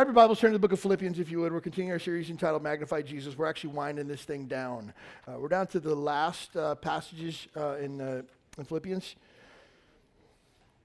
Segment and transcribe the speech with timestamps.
[0.00, 1.52] Grab your Bibles, turn to the book of Philippians if you would.
[1.52, 3.36] We're continuing our series entitled Magnify Jesus.
[3.36, 4.94] We're actually winding this thing down.
[5.28, 8.22] Uh, we're down to the last uh, passages uh, in, uh,
[8.56, 9.16] in Philippians.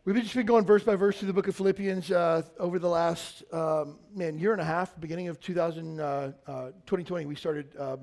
[0.03, 2.89] We've just been going verse by verse through the book of Philippians uh, over the
[2.89, 7.23] last, um, man, year and a half, beginning of 2000, 2020.
[7.23, 8.01] Uh, we started um,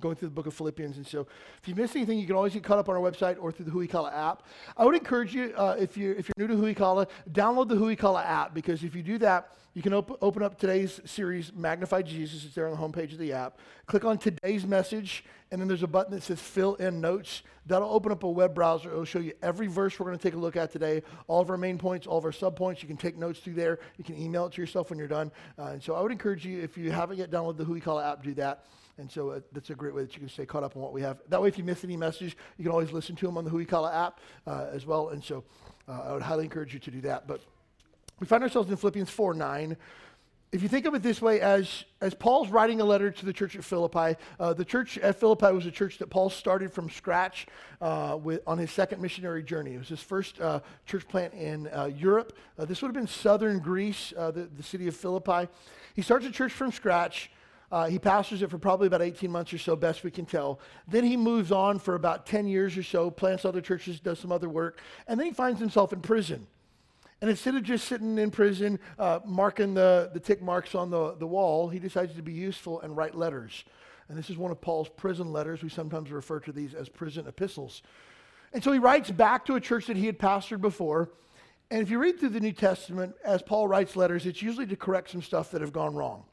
[0.00, 0.96] going through the book of Philippians.
[0.96, 1.26] And so
[1.62, 3.66] if you miss anything, you can always get caught up on our website or through
[3.66, 4.44] the Huikala app.
[4.76, 8.24] I would encourage you, uh, if, you're, if you're new to Huikala, download the Huikala
[8.24, 12.44] app because if you do that, you can op- open up today's series, Magnify Jesus.
[12.44, 13.58] It's there on the homepage of the app.
[13.86, 17.42] Click on today's message, and then there's a button that says Fill in Notes.
[17.66, 18.90] That'll open up a web browser.
[18.90, 21.50] It'll show you every verse we're going to take a look at today, all of
[21.50, 22.82] our main points, all of our sub points.
[22.82, 23.80] You can take notes through there.
[23.98, 25.32] You can email it to yourself when you're done.
[25.58, 28.22] Uh, and so I would encourage you, if you haven't yet downloaded the Huikala app,
[28.22, 28.66] do that.
[28.98, 30.92] And so uh, that's a great way that you can stay caught up on what
[30.92, 31.18] we have.
[31.28, 33.50] That way, if you miss any messages, you can always listen to them on the
[33.50, 35.08] Huikala app uh, as well.
[35.08, 35.44] And so
[35.88, 37.26] uh, I would highly encourage you to do that.
[37.26, 37.40] But
[38.20, 39.76] we find ourselves in Philippians 4 9.
[40.52, 43.32] If you think of it this way, as, as Paul's writing a letter to the
[43.32, 46.88] church at Philippi, uh, the church at Philippi was a church that Paul started from
[46.88, 47.48] scratch
[47.80, 49.74] uh, with, on his second missionary journey.
[49.74, 52.36] It was his first uh, church plant in uh, Europe.
[52.56, 55.48] Uh, this would have been southern Greece, the, the city of Philippi.
[55.96, 57.32] He starts a church from scratch.
[57.72, 60.60] Uh, he pastors it for probably about 18 months or so, best we can tell.
[60.86, 64.30] Then he moves on for about 10 years or so, plants other churches, does some
[64.30, 66.46] other work, and then he finds himself in prison.
[67.20, 71.14] And instead of just sitting in prison, uh, marking the, the tick marks on the,
[71.14, 73.64] the wall, he decides to be useful and write letters.
[74.08, 75.62] And this is one of Paul's prison letters.
[75.62, 77.82] We sometimes refer to these as prison epistles.
[78.52, 81.10] And so he writes back to a church that he had pastored before.
[81.70, 84.76] And if you read through the New Testament, as Paul writes letters, it's usually to
[84.76, 86.24] correct some stuff that have gone wrong.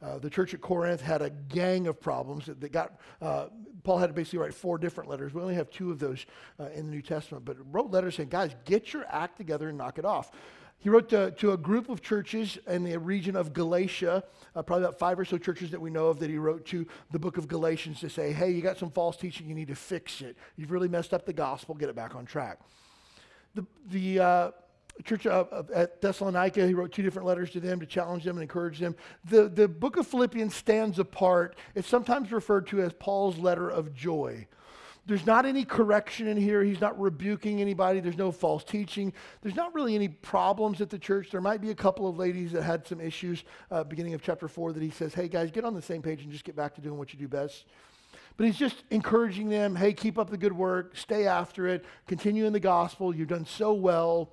[0.00, 3.46] Uh, the church at Corinth had a gang of problems that, got, uh,
[3.82, 5.34] Paul had to basically write four different letters.
[5.34, 6.24] We only have two of those
[6.60, 9.78] uh, in the New Testament, but wrote letters saying, guys, get your act together and
[9.78, 10.30] knock it off.
[10.80, 14.22] He wrote to, to a group of churches in the region of Galatia,
[14.54, 16.86] uh, probably about five or so churches that we know of, that he wrote to
[17.10, 19.74] the book of Galatians to say, hey, you got some false teaching, you need to
[19.74, 20.36] fix it.
[20.56, 22.60] You've really messed up the gospel, get it back on track.
[23.56, 24.50] The, the, uh,
[25.04, 28.78] church at Thessalonica, he wrote two different letters to them to challenge them and encourage
[28.78, 28.96] them.
[29.28, 31.56] The, the book of Philippians stands apart.
[31.74, 34.46] It's sometimes referred to as Paul's letter of joy.
[35.06, 36.62] There's not any correction in here.
[36.62, 38.00] He's not rebuking anybody.
[38.00, 39.14] There's no false teaching.
[39.40, 41.30] There's not really any problems at the church.
[41.30, 44.48] There might be a couple of ladies that had some issues, uh, beginning of chapter
[44.48, 46.74] 4, that he says, hey, guys, get on the same page and just get back
[46.74, 47.64] to doing what you do best.
[48.36, 52.44] But he's just encouraging them hey, keep up the good work, stay after it, continue
[52.44, 53.14] in the gospel.
[53.14, 54.30] You've done so well.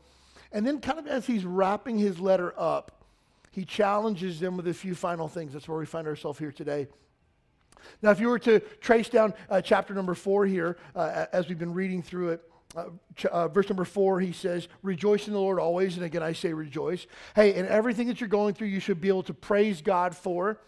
[0.51, 3.03] And then, kind of as he's wrapping his letter up,
[3.51, 5.53] he challenges them with a few final things.
[5.53, 6.87] That's where we find ourselves here today.
[8.01, 11.59] Now, if you were to trace down uh, chapter number four here, uh, as we've
[11.59, 12.41] been reading through it,
[12.75, 12.85] uh,
[13.15, 15.95] ch- uh, verse number four, he says, Rejoice in the Lord always.
[15.95, 17.07] And again, I say rejoice.
[17.35, 20.59] Hey, in everything that you're going through, you should be able to praise God for.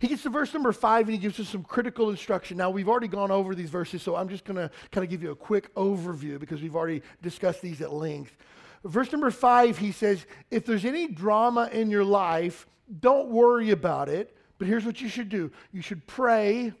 [0.00, 2.58] He gets to verse number five and he gives us some critical instruction.
[2.58, 5.22] Now, we've already gone over these verses, so I'm just going to kind of give
[5.22, 8.36] you a quick overview because we've already discussed these at length.
[8.84, 12.66] Verse number five, he says, if there's any drama in your life,
[13.00, 14.36] don't worry about it.
[14.58, 16.72] But here's what you should do you should pray,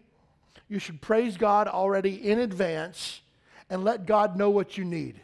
[0.68, 3.22] you should praise God already in advance,
[3.70, 5.20] and let God know what you need.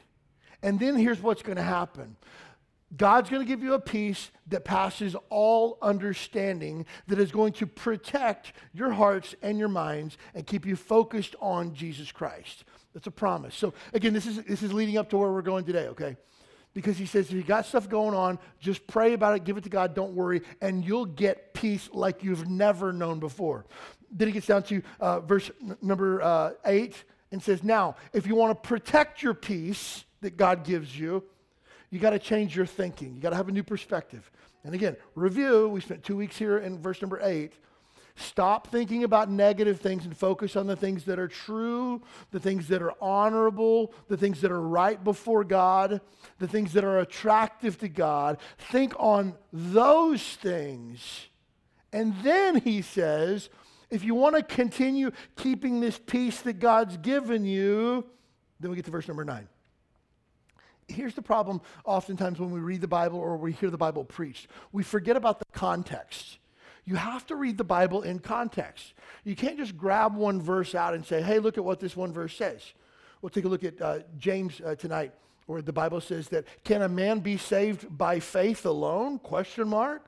[0.62, 2.16] And then here's what's going to happen.
[2.96, 7.66] God's going to give you a peace that passes all understanding, that is going to
[7.66, 12.64] protect your hearts and your minds and keep you focused on Jesus Christ.
[12.92, 13.54] That's a promise.
[13.54, 16.16] So, again, this is, this is leading up to where we're going today, okay?
[16.74, 19.64] Because he says if you got stuff going on, just pray about it, give it
[19.64, 23.66] to God, don't worry, and you'll get peace like you've never known before.
[24.10, 28.26] Then he gets down to uh, verse n- number uh, eight and says, Now, if
[28.26, 31.24] you want to protect your peace that God gives you,
[31.90, 33.14] you got to change your thinking.
[33.14, 34.30] You got to have a new perspective.
[34.64, 37.54] And again, review, we spent two weeks here in verse number eight.
[38.16, 42.68] Stop thinking about negative things and focus on the things that are true, the things
[42.68, 46.00] that are honorable, the things that are right before God,
[46.38, 48.38] the things that are attractive to God.
[48.58, 51.28] Think on those things.
[51.92, 53.48] And then he says,
[53.90, 58.06] if you want to continue keeping this peace that God's given you,
[58.60, 59.48] then we get to verse number nine.
[60.86, 64.48] Here's the problem oftentimes when we read the Bible or we hear the Bible preached
[64.72, 66.38] we forget about the context.
[66.90, 68.94] You have to read the Bible in context.
[69.22, 72.12] You can't just grab one verse out and say, hey, look at what this one
[72.12, 72.64] verse says.
[73.22, 75.14] We'll take a look at uh, James uh, tonight,
[75.46, 79.20] where the Bible says that, can a man be saved by faith alone?
[79.20, 80.04] Question mark.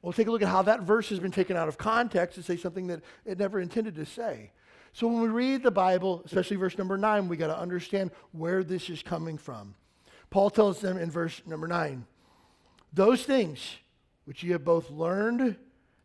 [0.00, 2.42] We'll take a look at how that verse has been taken out of context to
[2.42, 4.52] say something that it never intended to say.
[4.94, 8.64] So when we read the Bible, especially verse number nine, we got to understand where
[8.64, 9.74] this is coming from.
[10.30, 12.06] Paul tells them in verse number nine,
[12.90, 13.76] those things
[14.24, 15.56] which ye have both learned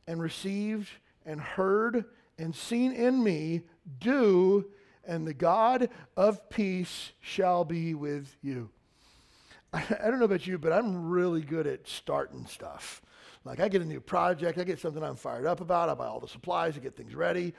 [0.07, 0.89] and received
[1.25, 2.05] and heard
[2.37, 3.61] and seen in me,
[3.99, 4.65] do,
[5.05, 8.69] and the God of peace shall be with you.
[9.73, 13.01] I, I don't know about you, but I'm really good at starting stuff.
[13.43, 16.05] Like I get a new project, I get something I'm fired up about, I buy
[16.05, 17.53] all the supplies, I get things ready.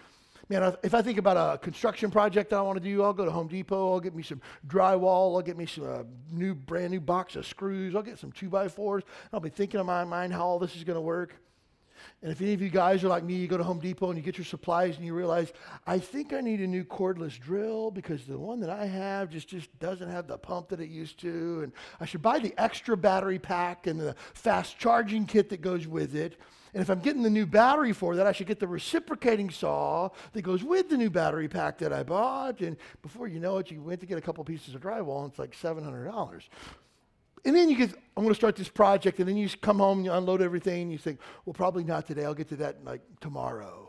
[0.49, 3.25] Man, if I think about a construction project that I want to do, I'll go
[3.25, 6.91] to Home Depot, I'll get me some drywall, I'll get me some uh, new, brand
[6.91, 9.05] new box of screws, I'll get some two by fours.
[9.33, 11.37] I'll be thinking in my mind how all this is going to work.
[12.23, 14.19] And if any of you guys are like me, you go to Home Depot and
[14.19, 15.53] you get your supplies and you realize,
[15.87, 19.49] I think I need a new cordless drill because the one that I have just,
[19.49, 21.63] just doesn't have the pump that it used to.
[21.63, 25.87] And I should buy the extra battery pack and the fast charging kit that goes
[25.87, 26.39] with it.
[26.75, 30.09] And if I'm getting the new battery for that, I should get the reciprocating saw
[30.33, 32.61] that goes with the new battery pack that I bought.
[32.61, 35.31] And before you know it, you went to get a couple pieces of drywall and
[35.31, 36.43] it's like $700.
[37.45, 39.99] And then you get, I'm going to start this project, and then you come home,
[39.99, 42.25] and you unload everything, and you think, well, probably not today.
[42.25, 43.82] I'll get to that like tomorrow.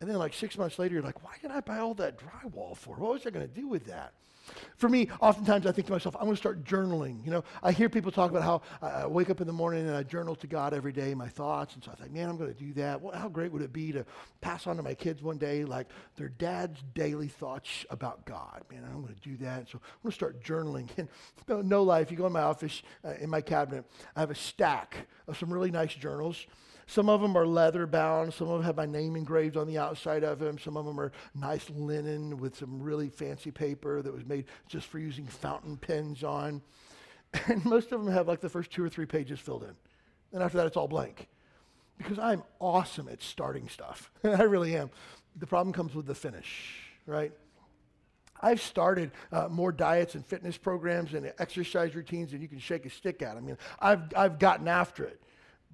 [0.00, 2.76] And then like six months later, you're like, why did I buy all that drywall
[2.76, 2.96] for?
[2.96, 4.12] What was I going to do with that?
[4.76, 7.24] For me, oftentimes I think to myself, I'm going to start journaling.
[7.24, 9.94] You know, I hear people talk about how I wake up in the morning and
[9.94, 11.74] I journal to God every day my thoughts.
[11.74, 13.00] And so I think, man, I'm going to do that.
[13.00, 14.06] Well, how great would it be to
[14.40, 18.62] pass on to my kids one day, like their dad's daily thoughts about God?
[18.70, 19.68] Man, I'm going to do that.
[19.68, 20.88] So I'm going to start journaling.
[20.96, 21.08] And
[21.46, 23.84] no, no lie, you go in my office, uh, in my cabinet,
[24.16, 26.46] I have a stack of some really nice journals.
[26.88, 28.32] Some of them are leather bound.
[28.32, 30.58] Some of them have my name engraved on the outside of them.
[30.58, 34.86] Some of them are nice linen with some really fancy paper that was made just
[34.86, 36.62] for using fountain pens on.
[37.46, 39.74] And most of them have like the first two or three pages filled in.
[40.32, 41.28] And after that, it's all blank.
[41.98, 44.10] Because I'm awesome at starting stuff.
[44.24, 44.90] I really am.
[45.36, 47.32] The problem comes with the finish, right?
[48.40, 52.86] I've started uh, more diets and fitness programs and exercise routines than you can shake
[52.86, 53.36] a stick at.
[53.36, 55.20] I mean, I've, I've gotten after it.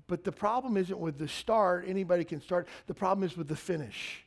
[0.06, 2.68] But the problem isn't with the start, anybody can start.
[2.86, 4.24] The problem is with the finish.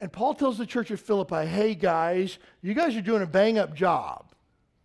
[0.00, 3.58] And Paul tells the church of Philippi, hey guys, you guys are doing a bang
[3.58, 4.24] up job.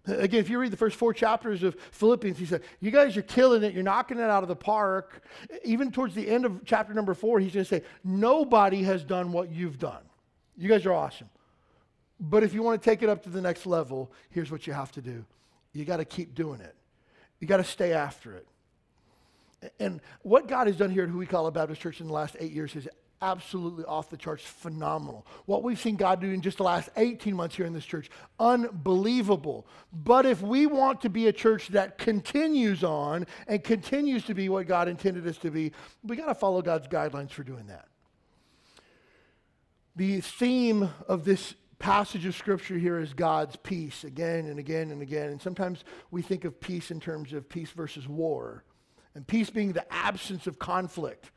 [0.05, 3.21] Again, if you read the first four chapters of Philippians, he said, You guys are
[3.21, 3.73] killing it.
[3.73, 5.23] You're knocking it out of the park.
[5.63, 9.31] Even towards the end of chapter number four, he's going to say, Nobody has done
[9.31, 10.01] what you've done.
[10.57, 11.29] You guys are awesome.
[12.19, 14.73] But if you want to take it up to the next level, here's what you
[14.73, 15.25] have to do
[15.71, 16.75] you got to keep doing it,
[17.39, 18.45] you got to stay after it.
[19.79, 22.75] And what God has done here at Huikala Baptist Church in the last eight years
[22.75, 22.87] is
[23.23, 25.25] absolutely off the charts phenomenal.
[25.45, 28.09] What we've seen God do in just the last 18 months here in this church,
[28.37, 29.65] unbelievable.
[29.93, 34.49] But if we want to be a church that continues on and continues to be
[34.49, 35.71] what God intended us to be,
[36.03, 37.87] we got to follow God's guidelines for doing that.
[39.95, 45.01] The theme of this passage of scripture here is God's peace again and again and
[45.01, 45.29] again.
[45.29, 48.63] And sometimes we think of peace in terms of peace versus war
[49.15, 51.31] and peace being the absence of conflict.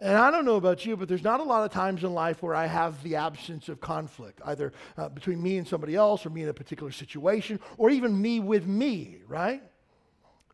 [0.00, 2.40] And I don't know about you, but there's not a lot of times in life
[2.40, 6.30] where I have the absence of conflict, either uh, between me and somebody else, or
[6.30, 9.62] me in a particular situation, or even me with me, right?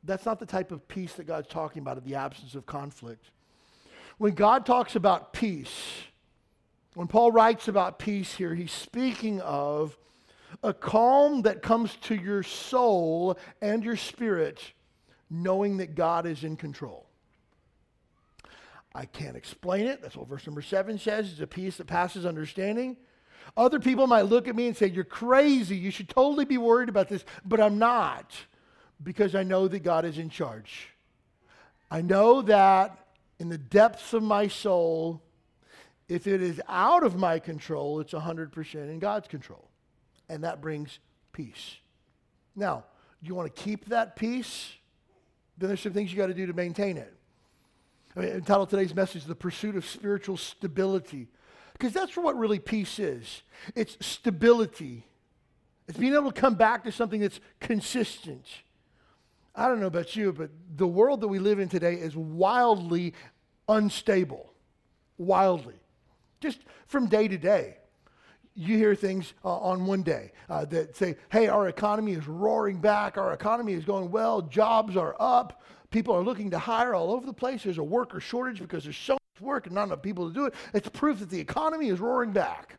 [0.02, 3.26] That's not the type of peace that God's talking about, the absence of conflict.
[4.16, 6.02] When God talks about peace,
[6.94, 9.98] when Paul writes about peace here, he's speaking of
[10.62, 14.72] a calm that comes to your soul and your spirit
[15.30, 17.06] knowing that God is in control.
[18.94, 20.00] I can't explain it.
[20.00, 21.32] That's what verse number seven says.
[21.32, 22.96] It's a peace that passes understanding.
[23.56, 25.76] Other people might look at me and say, You're crazy.
[25.76, 27.24] You should totally be worried about this.
[27.44, 28.32] But I'm not
[29.02, 30.88] because I know that God is in charge.
[31.90, 32.98] I know that
[33.38, 35.22] in the depths of my soul,
[36.08, 39.68] if it is out of my control, it's 100% in God's control.
[40.28, 40.98] And that brings
[41.32, 41.76] peace.
[42.56, 42.84] Now,
[43.22, 44.72] do you want to keep that peace?
[45.58, 47.12] Then there's some things you got to do to maintain it.
[48.16, 51.28] I mean, entitled today's message, The Pursuit of Spiritual Stability.
[51.72, 53.42] Because that's what really peace is
[53.74, 55.04] it's stability,
[55.88, 58.46] it's being able to come back to something that's consistent.
[59.56, 63.14] I don't know about you, but the world that we live in today is wildly
[63.68, 64.52] unstable.
[65.16, 65.76] Wildly.
[66.40, 67.76] Just from day to day
[68.54, 72.78] you hear things uh, on one day uh, that say, hey, our economy is roaring
[72.78, 77.12] back, our economy is going well, jobs are up, people are looking to hire all
[77.12, 80.02] over the place, there's a worker shortage because there's so much work and not enough
[80.02, 80.54] people to do it.
[80.72, 82.78] It's proof that the economy is roaring back.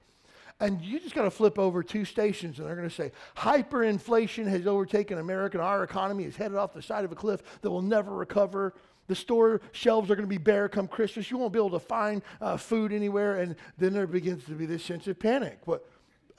[0.61, 4.47] And you just got to flip over two stations and they're going to say hyperinflation
[4.47, 7.69] has overtaken America and our economy is headed off the side of a cliff that
[7.69, 8.73] will never recover.
[9.07, 11.29] The store shelves are going to be bare come Christmas.
[11.29, 13.39] You won't be able to find uh, food anywhere.
[13.39, 15.59] And then there begins to be this sense of panic.
[15.65, 15.87] What,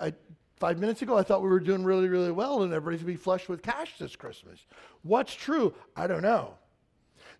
[0.01, 0.13] I,
[0.57, 3.19] five minutes ago, I thought we were doing really, really well and everybody's going to
[3.19, 4.59] be flush with cash this Christmas.
[5.03, 5.75] What's true?
[5.95, 6.55] I don't know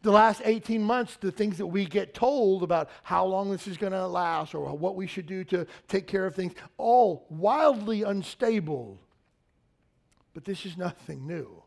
[0.03, 3.77] the last 18 months, the things that we get told about how long this is
[3.77, 8.03] going to last or what we should do to take care of things, all wildly
[8.03, 9.01] unstable.
[10.35, 11.63] But this is nothing new.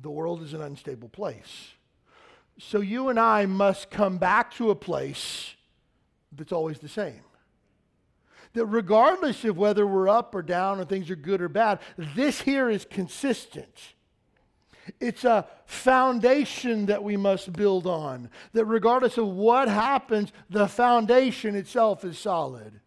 [0.00, 1.72] The world is an unstable place.
[2.58, 5.54] So you and I must come back to a place
[6.32, 7.22] that's always the same.
[8.54, 12.40] That regardless of whether we're up or down or things are good or bad, this
[12.40, 13.94] here is consistent.
[15.00, 18.30] It's a foundation that we must build on.
[18.54, 22.80] That regardless of what happens, the foundation itself is solid.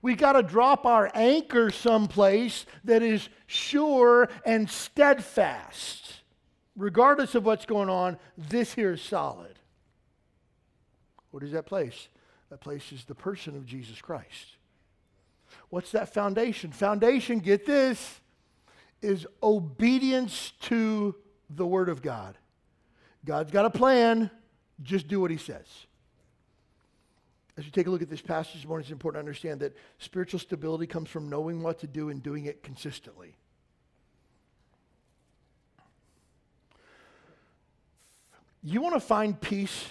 [0.00, 6.01] We've got to drop our anchor someplace that is sure and steadfast.
[6.76, 9.58] Regardless of what's going on, this here is solid.
[11.30, 12.08] What is that place?
[12.50, 14.56] That place is the person of Jesus Christ.
[15.70, 16.72] What's that foundation?
[16.72, 18.20] Foundation, get this,
[19.00, 21.14] is obedience to
[21.50, 22.36] the Word of God.
[23.24, 24.30] God's got a plan,
[24.82, 25.66] just do what He says.
[27.56, 29.76] As you take a look at this passage this morning, it's important to understand that
[29.98, 33.36] spiritual stability comes from knowing what to do and doing it consistently.
[38.62, 39.88] You want to find peace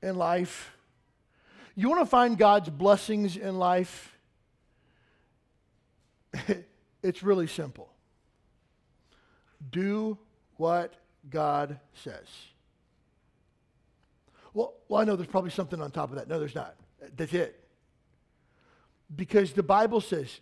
[0.00, 0.76] in life?
[1.74, 4.16] You want to find God's blessings in life?
[7.02, 7.90] it's really simple.
[9.70, 10.18] Do
[10.56, 10.94] what
[11.28, 12.26] God says.
[14.54, 16.28] Well, well, I know there's probably something on top of that.
[16.28, 16.76] No, there's not.
[17.16, 17.58] That's it.
[19.14, 20.40] Because the Bible says,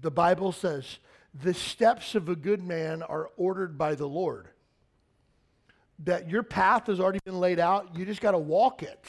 [0.00, 0.98] the Bible says,
[1.42, 4.48] the steps of a good man are ordered by the Lord.
[6.04, 9.04] That your path has already been laid out, you just got to walk it.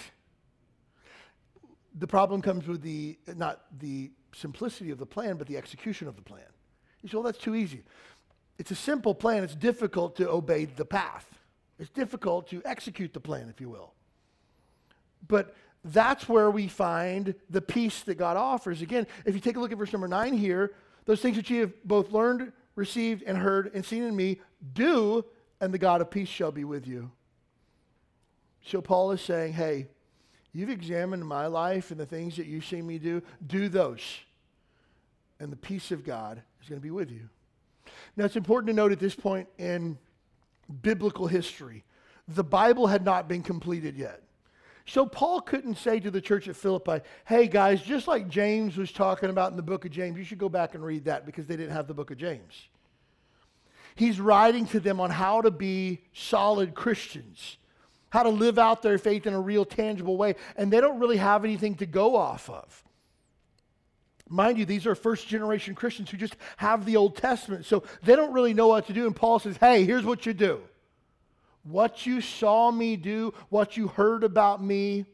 [1.98, 6.16] The problem comes with the, not the simplicity of the plan, but the execution of
[6.16, 6.44] the plan.
[7.02, 7.84] You say, well, that's too easy.
[8.58, 9.44] It's a simple plan.
[9.44, 11.28] It's difficult to obey the path.
[11.80, 13.94] It's difficult to execute the plan, if you will.
[15.28, 18.82] But that's where we find the peace that God offers.
[18.82, 20.74] Again, if you take a look at verse number nine here,
[21.06, 24.40] those things which you have both learned, received, and heard, and seen in me,
[24.74, 25.26] do,
[25.62, 27.12] and the God of peace shall be with you.
[28.66, 29.88] So Paul is saying, hey,
[30.52, 34.02] you've examined my life and the things that you've seen me do, do those.
[35.40, 37.30] And the peace of God is going to be with you.
[38.18, 39.98] Now, it's important to note at this point in
[40.82, 41.84] biblical history,
[42.28, 44.22] the Bible had not been completed yet.
[44.86, 48.92] So Paul couldn't say to the church at Philippi, hey guys, just like James was
[48.92, 51.46] talking about in the book of James, you should go back and read that because
[51.46, 52.68] they didn't have the book of James.
[53.96, 57.58] He's writing to them on how to be solid Christians,
[58.10, 61.18] how to live out their faith in a real tangible way, and they don't really
[61.18, 62.84] have anything to go off of.
[64.30, 68.16] Mind you, these are first generation Christians who just have the Old Testament, so they
[68.16, 69.06] don't really know what to do.
[69.06, 70.62] And Paul says, hey, here's what you do.
[71.64, 75.06] What you saw me do, what you heard about me,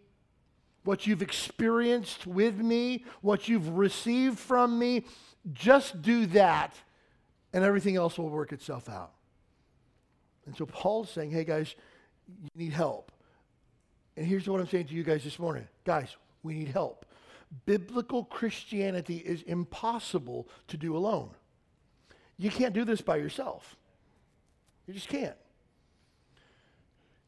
[0.83, 5.05] what you've experienced with me, what you've received from me,
[5.51, 6.75] just do that,
[7.57, 9.13] and everything else will work itself out.
[10.45, 11.73] And so Paul's saying, hey, guys,
[12.27, 13.11] you need help.
[14.15, 17.03] And here's what I'm saying to you guys this morning guys, we need help
[17.65, 21.29] biblical Christianity is impossible to do alone.
[22.37, 23.77] You can't do this by yourself.
[24.85, 25.35] You just can't.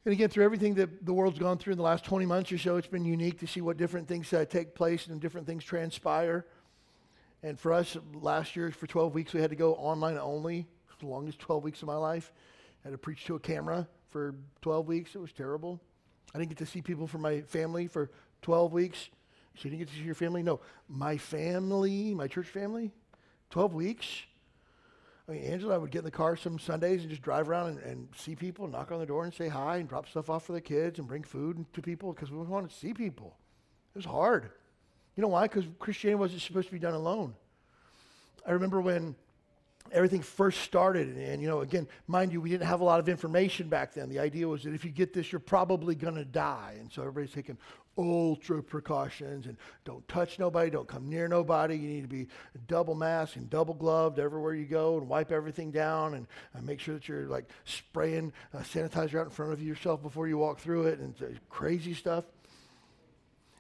[0.06, 2.58] And again, through everything that the world's gone through in the last 20 months or
[2.58, 5.64] so, it's been unique to see what different things uh, take place and different things
[5.64, 6.46] transpire.
[7.42, 10.68] And for us, last year, for 12 weeks, we had to go online only,
[11.00, 12.32] the longest 12 weeks of my life.
[12.84, 15.16] I had to preach to a camera for 12 weeks.
[15.16, 15.80] It was terrible.
[16.34, 19.10] I didn't get to see people from my family for 12 weeks.
[19.56, 20.44] So you didn't get to see your family?
[20.44, 20.60] No.
[20.88, 22.92] My family, my church family,
[23.50, 24.24] 12 weeks.
[25.28, 27.68] I mean, Angela, I would get in the car some Sundays and just drive around
[27.68, 30.46] and, and see people, knock on the door and say hi and drop stuff off
[30.46, 33.38] for the kids and bring food to people because we wanted to see people.
[33.94, 34.50] It was hard.
[35.20, 35.50] You know why?
[35.50, 37.36] Because Christianity wasn't supposed to be done alone.
[38.48, 39.18] I remember when
[39.92, 41.10] everything first started.
[41.10, 43.94] And, and, you know, again, mind you, we didn't have a lot of information back
[43.94, 44.08] then.
[44.08, 46.78] The idea was that if you get this, you're probably going to die.
[46.80, 47.58] And so everybody's taking
[47.98, 51.76] ultra precautions and don't touch nobody, don't come near nobody.
[51.76, 52.30] You need to be
[52.70, 56.80] double masked and double gloved everywhere you go and wipe everything down and, and make
[56.80, 60.60] sure that you're like spraying uh, sanitizer out in front of yourself before you walk
[60.60, 61.14] through it and
[61.50, 62.24] crazy stuff.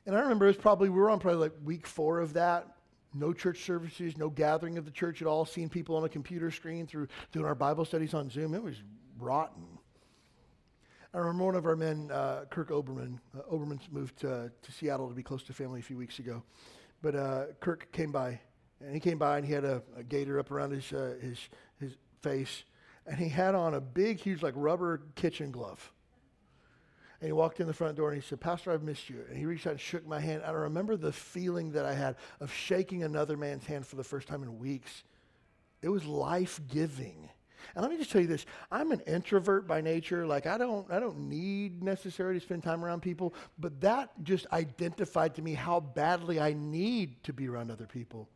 [0.05, 2.67] And I remember it was probably, we were on probably like week four of that.
[3.13, 6.51] No church services, no gathering of the church at all, seeing people on a computer
[6.51, 8.53] screen through doing our Bible studies on Zoom.
[8.53, 8.75] It was
[9.17, 9.79] rotten.
[11.13, 13.19] I remember one of our men, uh, Kirk Oberman.
[13.35, 16.43] Uh, Oberman's moved to, to, Seattle to be close to family a few weeks ago.
[17.01, 18.39] But uh, Kirk came by,
[18.79, 21.39] and he came by and he had a, a gator up around his, uh, his,
[21.79, 22.63] his face,
[23.07, 25.91] and he had on a big, huge, like rubber kitchen glove.
[27.21, 29.23] And he walked in the front door and he said, Pastor, I've missed you.
[29.27, 30.41] And he reached out and shook my hand.
[30.41, 34.03] And I remember the feeling that I had of shaking another man's hand for the
[34.03, 35.03] first time in weeks.
[35.81, 37.29] It was life giving.
[37.75, 40.25] And let me just tell you this I'm an introvert by nature.
[40.25, 44.47] Like, I don't, I don't need necessarily to spend time around people, but that just
[44.53, 48.29] identified to me how badly I need to be around other people.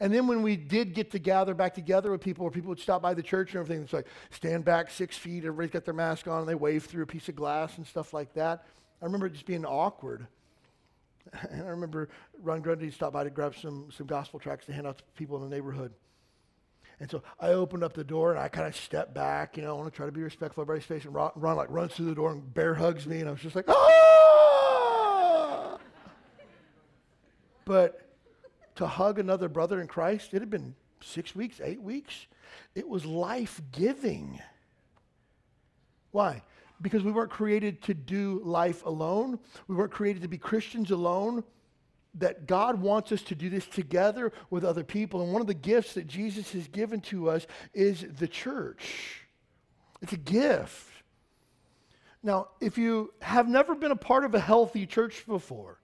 [0.00, 2.80] And then when we did get to gather back together with people, where people would
[2.80, 5.94] stop by the church and everything, it's like stand back six feet, everybody's got their
[5.94, 8.64] mask on, and they wave through a piece of glass and stuff like that.
[9.02, 10.26] I remember it just being awkward.
[11.50, 12.08] And I remember
[12.42, 15.36] Ron Grundy stopped by to grab some, some gospel tracts to hand out to people
[15.36, 15.92] in the neighborhood.
[16.98, 19.70] And so I opened up the door and I kind of stepped back, you know,
[19.70, 21.04] I want to try to be respectful of everybody's face.
[21.04, 23.40] And Ron, Ron, like runs through the door and bear hugs me, and I was
[23.40, 25.78] just like, ah!
[27.64, 28.09] but
[28.80, 32.26] to hug another brother in Christ, it had been six weeks, eight weeks.
[32.74, 34.40] It was life giving.
[36.12, 36.42] Why?
[36.80, 39.38] Because we weren't created to do life alone.
[39.68, 41.44] We weren't created to be Christians alone
[42.14, 45.22] that God wants us to do this together with other people.
[45.22, 49.26] And one of the gifts that Jesus has given to us is the church.
[50.00, 50.88] It's a gift.
[52.22, 55.79] Now, if you have never been a part of a healthy church before,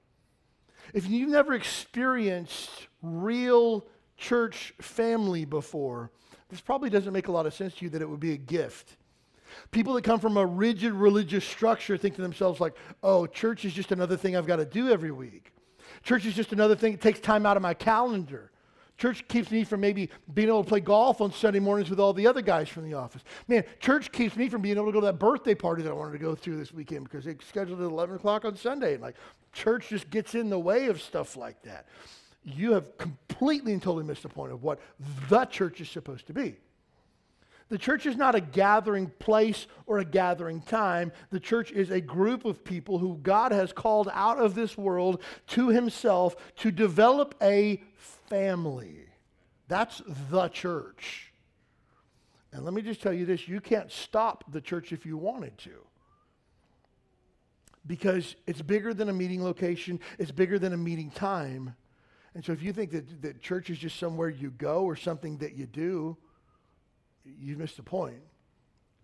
[0.94, 6.10] if you've never experienced real church family before,
[6.48, 8.36] this probably doesn't make a lot of sense to you that it would be a
[8.36, 8.96] gift.
[9.70, 13.72] People that come from a rigid religious structure think to themselves, like, oh, church is
[13.72, 15.52] just another thing I've got to do every week.
[16.02, 18.50] Church is just another thing that takes time out of my calendar.
[18.98, 22.14] Church keeps me from maybe being able to play golf on Sunday mornings with all
[22.14, 23.22] the other guys from the office.
[23.46, 25.92] Man, church keeps me from being able to go to that birthday party that I
[25.92, 28.94] wanted to go through this weekend because they scheduled it at 11 o'clock on Sunday.
[28.94, 29.16] And like,
[29.56, 31.86] church just gets in the way of stuff like that.
[32.44, 34.78] You have completely and totally missed the point of what
[35.28, 36.56] the church is supposed to be.
[37.68, 41.10] The church is not a gathering place or a gathering time.
[41.30, 45.20] The church is a group of people who God has called out of this world
[45.48, 47.82] to himself to develop a
[48.28, 49.06] family.
[49.66, 51.32] That's the church.
[52.52, 55.58] And let me just tell you this you can't stop the church if you wanted
[55.58, 55.84] to.
[57.86, 61.76] Because it's bigger than a meeting location, it's bigger than a meeting time.
[62.34, 65.38] And so if you think that, that church is just somewhere you go or something
[65.38, 66.16] that you do,
[67.24, 68.20] you've missed the point.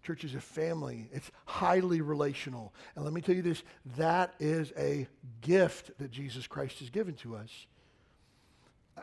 [0.02, 1.08] Church is a family.
[1.12, 2.74] It's highly relational.
[2.96, 3.62] And let me tell you this,
[3.96, 5.06] that is a
[5.40, 7.66] gift that Jesus Christ has given to us.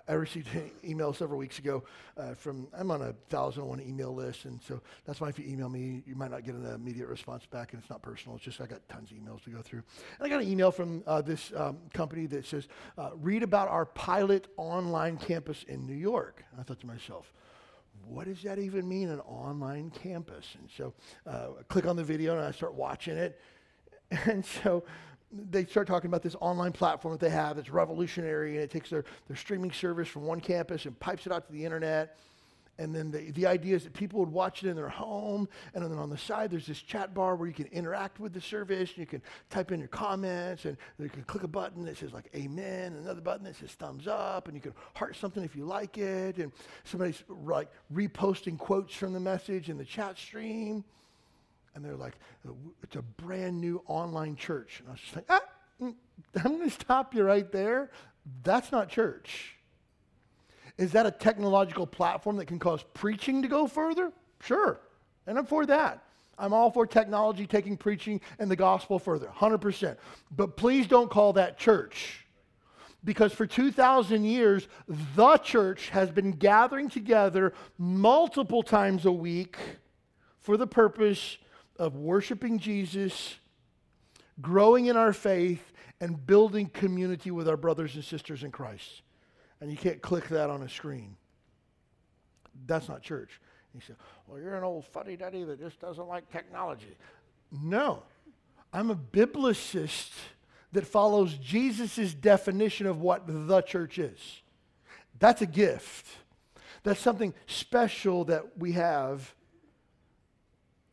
[0.08, 1.84] I received an email several weeks ago
[2.18, 5.70] uh, from, I'm on a 1001 email list, and so that's why if you email
[5.70, 8.36] me, you might not get an immediate response back, and it's not personal.
[8.36, 9.82] It's just I got tons of emails to go through.
[10.20, 13.68] And I got an email from uh, this um, company that says, uh, read about
[13.68, 16.44] our pilot online campus in New York.
[16.52, 17.34] And I thought to myself,
[18.06, 20.46] what does that even mean, an online campus?
[20.60, 20.94] And so
[21.26, 23.40] uh, I click on the video and I start watching it.
[24.26, 24.84] And so
[25.32, 28.90] they start talking about this online platform that they have that's revolutionary and it takes
[28.90, 32.18] their, their streaming service from one campus and pipes it out to the internet.
[32.80, 35.50] And then the, the idea is that people would watch it in their home.
[35.74, 38.40] And then on the side, there's this chat bar where you can interact with the
[38.40, 38.98] service.
[38.98, 42.30] You can type in your comments and you can click a button that says like
[42.34, 45.98] amen, another button that says thumbs up, and you can heart something if you like
[45.98, 46.38] it.
[46.38, 46.54] And
[46.86, 50.86] somebody's like reposting quotes from the message in the chat stream
[51.80, 52.16] and they're like,
[52.84, 54.80] it's a brand new online church.
[54.82, 55.42] And I was just like, ah,
[55.82, 55.96] mm,
[56.44, 57.90] I'm going to stop you right there.
[58.44, 59.56] That's not church.
[60.78, 64.12] Is that a technological platform that can cause preaching to go further?
[64.42, 64.82] Sure.
[65.26, 66.04] And I'm for that.
[66.38, 69.96] I'm all for technology taking preaching and the gospel further, 100%.
[70.32, 72.26] But please don't call that church.
[73.06, 74.68] Because for 2,000 years,
[75.16, 79.56] the church has been gathering together multiple times a week
[80.42, 81.38] for the purpose
[81.80, 83.36] of worshiping Jesus,
[84.42, 89.02] growing in our faith, and building community with our brothers and sisters in Christ.
[89.60, 91.16] And you can't click that on a screen.
[92.68, 93.42] That's not church.
[93.74, 93.96] You said,
[94.28, 96.96] well, you're an old fuddy duddy that just doesn't like technology.
[97.52, 98.04] No,
[98.72, 100.12] I'm a biblicist
[100.72, 104.42] that follows Jesus' definition of what the church is.
[105.18, 106.08] That's a gift.
[106.84, 109.34] That's something special that we have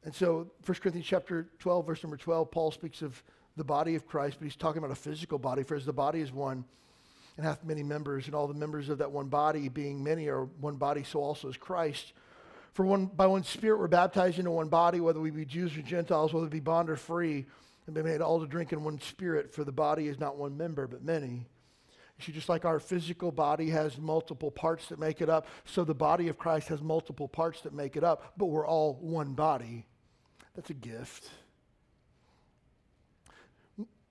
[0.07, 3.21] and so 1 Corinthians chapter 12, verse number 12, Paul speaks of
[3.57, 5.65] the body of Christ, but he's talking about a physical body.
[5.65, 6.65] For as the body is one
[7.37, 10.45] and hath many members, and all the members of that one body, being many, are
[10.45, 12.13] one body, so also is Christ.
[12.73, 15.83] For one, by one Spirit we're baptized into one body, whether we be Jews or
[15.83, 17.45] Gentiles, whether we be bond or free,
[17.87, 19.53] and be made all to drink in one Spirit.
[19.53, 21.47] For the body is not one member, but many.
[22.21, 25.95] See, just like our physical body has multiple parts that make it up, so the
[25.95, 29.85] body of Christ has multiple parts that make it up, but we're all one body.
[30.57, 31.31] That's a gift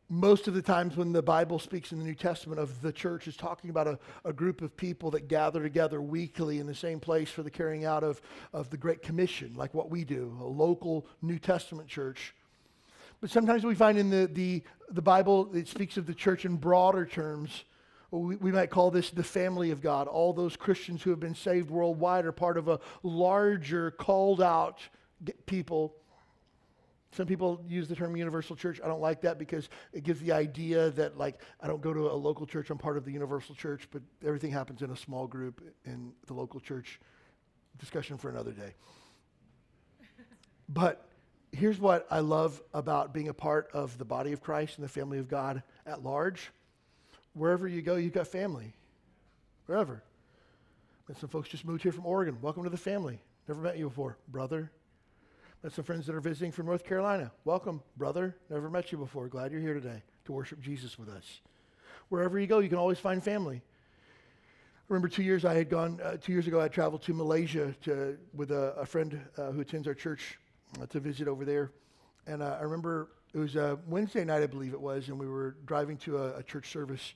[0.09, 3.27] most of the times when the Bible speaks in the New Testament of the church
[3.27, 6.99] is talking about a, a group of people that gather together weekly in the same
[6.99, 8.21] place for the carrying out of,
[8.53, 12.35] of the Great Commission, like what we do, a local New Testament church.
[13.19, 16.57] But sometimes we find in the, the, the Bible it speaks of the church in
[16.57, 17.63] broader terms.
[18.11, 20.07] We, we might call this the family of God.
[20.07, 24.81] All those Christians who have been saved worldwide are part of a larger, called out
[25.47, 25.95] people
[27.15, 28.81] some people use the term universal church.
[28.83, 32.11] I don't like that because it gives the idea that, like, I don't go to
[32.11, 35.25] a local church, I'm part of the universal church, but everything happens in a small
[35.25, 36.99] group in the local church.
[37.79, 38.73] Discussion for another day.
[40.69, 41.07] but
[41.51, 44.89] here's what I love about being a part of the body of Christ and the
[44.89, 46.51] family of God at large.
[47.33, 48.73] Wherever you go, you've got family.
[49.67, 50.03] Wherever.
[51.07, 52.37] And some folks just moved here from Oregon.
[52.41, 53.21] Welcome to the family.
[53.47, 54.71] Never met you before, brother,
[55.65, 57.31] and some friends that are visiting from North Carolina.
[57.43, 58.35] Welcome, brother.
[58.51, 59.27] Never met you before.
[59.27, 61.41] Glad you're here today to worship Jesus with us.
[62.09, 63.63] Wherever you go, you can always find family.
[63.63, 67.73] I remember two years I had gone, uh, two years ago, I traveled to Malaysia
[67.85, 70.37] to, with a, a friend uh, who attends our church
[70.79, 71.71] uh, to visit over there.
[72.27, 75.27] And uh, I remember it was a Wednesday night, I believe it was, and we
[75.27, 77.15] were driving to a, a church service.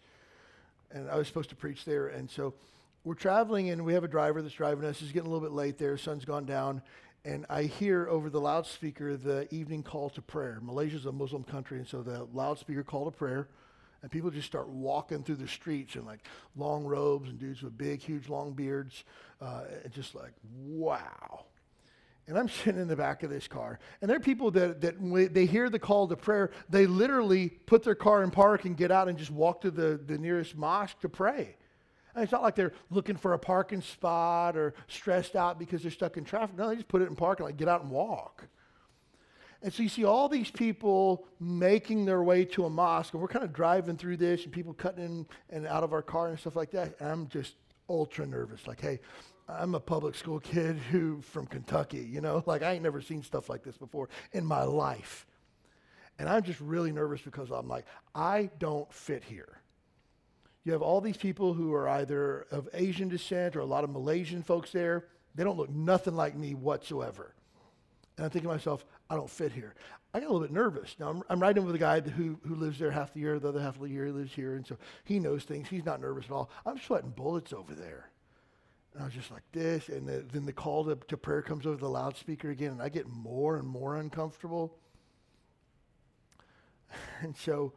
[0.90, 2.08] And I was supposed to preach there.
[2.08, 2.56] And so
[3.04, 5.04] we're traveling, and we have a driver that's driving us.
[5.04, 6.00] It's getting a little bit late there.
[6.00, 6.82] Sun's gone down
[7.26, 10.60] and I hear over the loudspeaker the evening call to prayer.
[10.62, 13.50] Malaysia is a Muslim country, and so the loudspeaker call to prayer,
[14.02, 16.20] and people just start walking through the streets in like
[16.56, 19.04] long robes and dudes with big, huge, long beards,
[19.42, 21.46] uh, and just like wow.
[22.28, 25.00] And I'm sitting in the back of this car, and there are people that that
[25.02, 28.78] when they hear the call to prayer, they literally put their car in park and
[28.78, 31.56] get out and just walk to the, the nearest mosque to pray.
[32.22, 36.18] It's not like they're looking for a parking spot or stressed out because they're stuck
[36.18, 36.58] in traffic.
[36.58, 38.48] No, they just put it in parking lot, get out and walk.
[39.62, 43.28] And so you see all these people making their way to a mosque, and we're
[43.28, 46.40] kind of driving through this, and people cutting in and out of our car and
[46.40, 46.96] stuff like that.
[47.00, 47.56] And I'm just
[47.90, 48.68] ultra nervous.
[48.68, 49.00] Like, hey,
[49.50, 53.24] I'm a public school kid who from Kentucky, you know, like I ain't never seen
[53.24, 55.26] stuff like this before in my life.
[56.20, 59.59] And I'm just really nervous because I'm like, I don't fit here.
[60.70, 63.90] You have all these people who are either of Asian descent or a lot of
[63.90, 65.08] Malaysian folks there.
[65.34, 67.34] They don't look nothing like me whatsoever.
[68.16, 69.74] And I'm thinking to myself, I don't fit here.
[70.14, 70.96] I get a little bit nervous.
[71.00, 73.50] Now, I'm, I'm riding with a guy who, who lives there half the year, the
[73.50, 75.68] other half of the year he lives here, and so he knows things.
[75.68, 76.52] He's not nervous at all.
[76.68, 78.12] I'm sweating bullets over there.
[78.94, 81.66] And I was just like this, and the, then the call to, to prayer comes
[81.66, 84.78] over the loudspeaker again, and I get more and more uncomfortable.
[87.22, 87.74] And so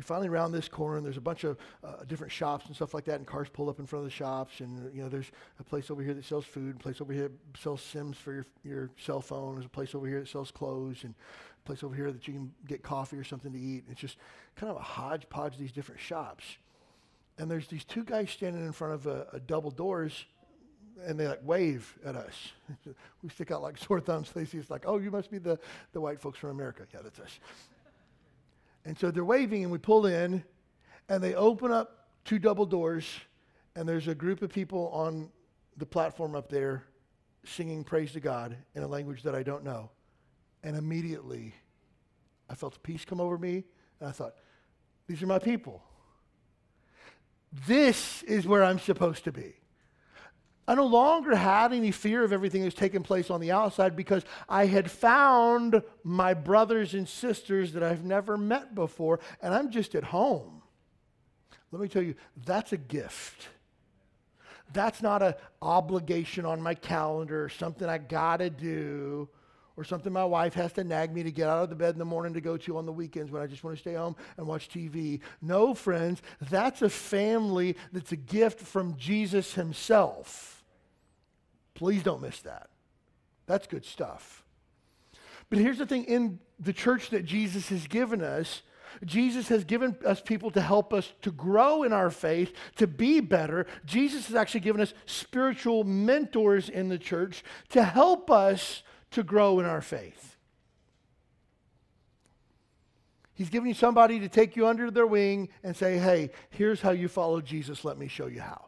[0.00, 2.94] we finally round this corner and there's a bunch of uh, different shops and stuff
[2.94, 5.30] like that and cars pull up in front of the shops and you know there's
[5.58, 8.32] a place over here that sells food a place over here that sells sims for
[8.32, 11.14] your, your cell phone there's a place over here that sells clothes and
[11.62, 14.16] a place over here that you can get coffee or something to eat it's just
[14.56, 16.56] kind of a hodgepodge of these different shops
[17.36, 20.24] and there's these two guys standing in front of a, a double doors
[21.06, 22.52] and they like wave at us.
[23.22, 24.30] we stick out like sore thumbs.
[24.32, 25.58] They see us like, oh, you must be the,
[25.92, 26.82] the white folks from America.
[26.92, 27.38] Yeah, that's us.
[28.84, 30.42] And so they're waving, and we pull in,
[31.08, 33.04] and they open up two double doors,
[33.76, 35.30] and there's a group of people on
[35.76, 36.84] the platform up there
[37.44, 39.90] singing praise to God in a language that I don't know.
[40.62, 41.54] And immediately,
[42.48, 43.64] I felt peace come over me,
[44.00, 44.34] and I thought,
[45.06, 45.82] these are my people.
[47.66, 49.54] This is where I'm supposed to be.
[50.70, 54.22] I no longer had any fear of everything that's taking place on the outside because
[54.48, 59.96] I had found my brothers and sisters that I've never met before, and I'm just
[59.96, 60.62] at home.
[61.72, 62.14] Let me tell you,
[62.46, 63.48] that's a gift.
[64.72, 69.28] That's not an obligation on my calendar, or something I gotta do,
[69.76, 71.98] or something my wife has to nag me to get out of the bed in
[71.98, 74.14] the morning to go to on the weekends when I just want to stay home
[74.36, 75.18] and watch TV.
[75.42, 80.58] No, friends, that's a family that's a gift from Jesus himself.
[81.80, 82.68] Please don't miss that.
[83.46, 84.44] That's good stuff.
[85.48, 88.60] But here's the thing in the church that Jesus has given us,
[89.02, 93.20] Jesus has given us people to help us to grow in our faith, to be
[93.20, 93.66] better.
[93.86, 99.58] Jesus has actually given us spiritual mentors in the church to help us to grow
[99.58, 100.36] in our faith.
[103.32, 106.90] He's giving you somebody to take you under their wing and say, hey, here's how
[106.90, 107.86] you follow Jesus.
[107.86, 108.66] Let me show you how.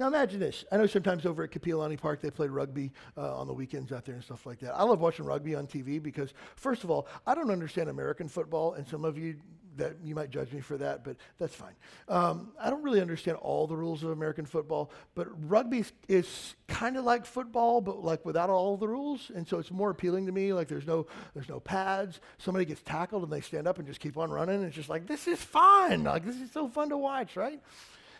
[0.00, 0.64] Now imagine this.
[0.72, 4.06] I know sometimes over at Kapiolani Park they play rugby uh, on the weekends out
[4.06, 4.74] there and stuff like that.
[4.74, 8.72] I love watching rugby on TV because, first of all, I don't understand American football,
[8.72, 9.36] and some of you
[9.76, 11.74] that you might judge me for that, but that's fine.
[12.08, 16.96] Um, I don't really understand all the rules of American football, but rugby is kind
[16.96, 20.32] of like football, but like without all the rules, and so it's more appealing to
[20.32, 20.54] me.
[20.54, 22.20] Like there's no there's no pads.
[22.38, 24.62] Somebody gets tackled and they stand up and just keep on running.
[24.62, 26.04] It's just like this is fun.
[26.04, 27.60] Like this is so fun to watch, right?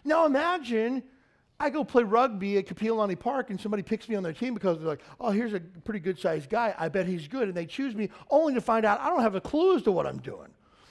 [0.05, 1.05] Now imagine
[1.61, 4.79] I go play rugby at Kapiolani Park and somebody picks me on their team because
[4.79, 6.75] they're like, oh, here's a pretty good sized guy.
[6.79, 7.49] I bet he's good.
[7.49, 9.93] And they choose me only to find out I don't have a clue as to
[9.93, 10.49] what I'm doing.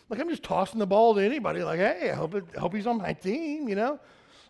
[0.10, 1.64] Like I'm just tossing the ball to anybody.
[1.64, 4.00] Like, hey, I hope, it, hope he's on my team, you know?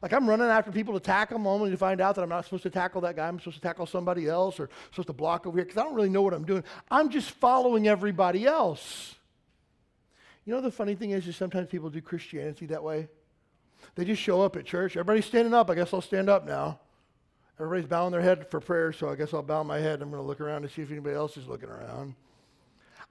[0.01, 2.43] Like I'm running after people to tackle them only to find out that I'm not
[2.43, 3.25] supposed to tackle that guy.
[3.25, 5.95] I'm supposed to tackle somebody else or supposed to block over here because I don't
[5.95, 6.65] really know what I'm doing.
[6.91, 9.15] I'm just following everybody else.
[10.45, 13.08] You know the funny thing is, is sometimes people do Christianity that way.
[13.95, 14.95] They just show up at church.
[14.95, 15.69] Everybody's standing up.
[15.69, 16.79] I guess I'll stand up now.
[17.59, 20.01] Everybody's bowing their head for prayer, so I guess I'll bow my head.
[20.01, 22.15] I'm going to look around to see if anybody else is looking around.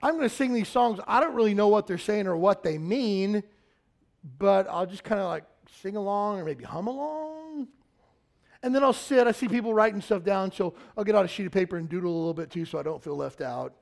[0.00, 1.00] I'm going to sing these songs.
[1.07, 3.42] I don't really know what they're saying or what they mean,
[4.38, 5.44] but I'll just kind of like
[5.83, 7.68] sing along or maybe hum along.
[8.62, 9.26] And then I'll sit.
[9.26, 11.88] I see people writing stuff down, so I'll get out a sheet of paper and
[11.88, 13.74] doodle a little bit too so I don't feel left out.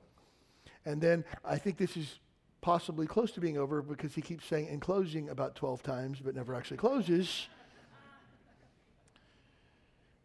[0.84, 2.18] And then I think this is
[2.66, 6.34] possibly close to being over because he keeps saying in closing about 12 times, but
[6.34, 7.46] never actually closes.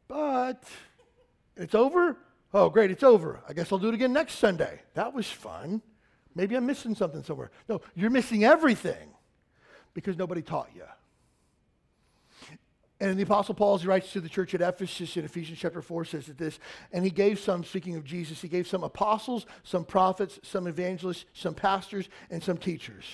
[0.08, 0.64] But
[1.56, 2.18] it's over?
[2.52, 3.44] Oh, great, it's over.
[3.48, 4.82] I guess I'll do it again next Sunday.
[4.96, 5.84] That was fun.
[6.34, 7.52] Maybe I'm missing something somewhere.
[7.70, 9.12] No, you're missing everything
[9.94, 10.86] because nobody taught you.
[13.02, 15.82] And the Apostle Paul, as he writes to the church at Ephesus in Ephesians chapter
[15.82, 16.60] 4, says that this,
[16.94, 21.26] and he gave some, speaking of Jesus, he gave some apostles, some prophets, some evangelists,
[21.34, 23.06] some pastors, and some teachers.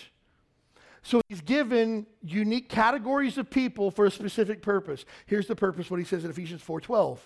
[1.03, 5.05] So he's given unique categories of people for a specific purpose.
[5.25, 7.19] Here's the purpose, what he says in Ephesians 4.12.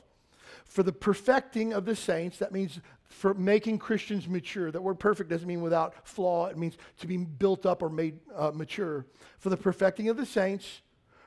[0.64, 4.70] For the perfecting of the saints, that means for making Christians mature.
[4.70, 8.20] That word perfect doesn't mean without flaw, it means to be built up or made
[8.36, 9.08] uh, mature.
[9.40, 10.82] For the perfecting of the saints,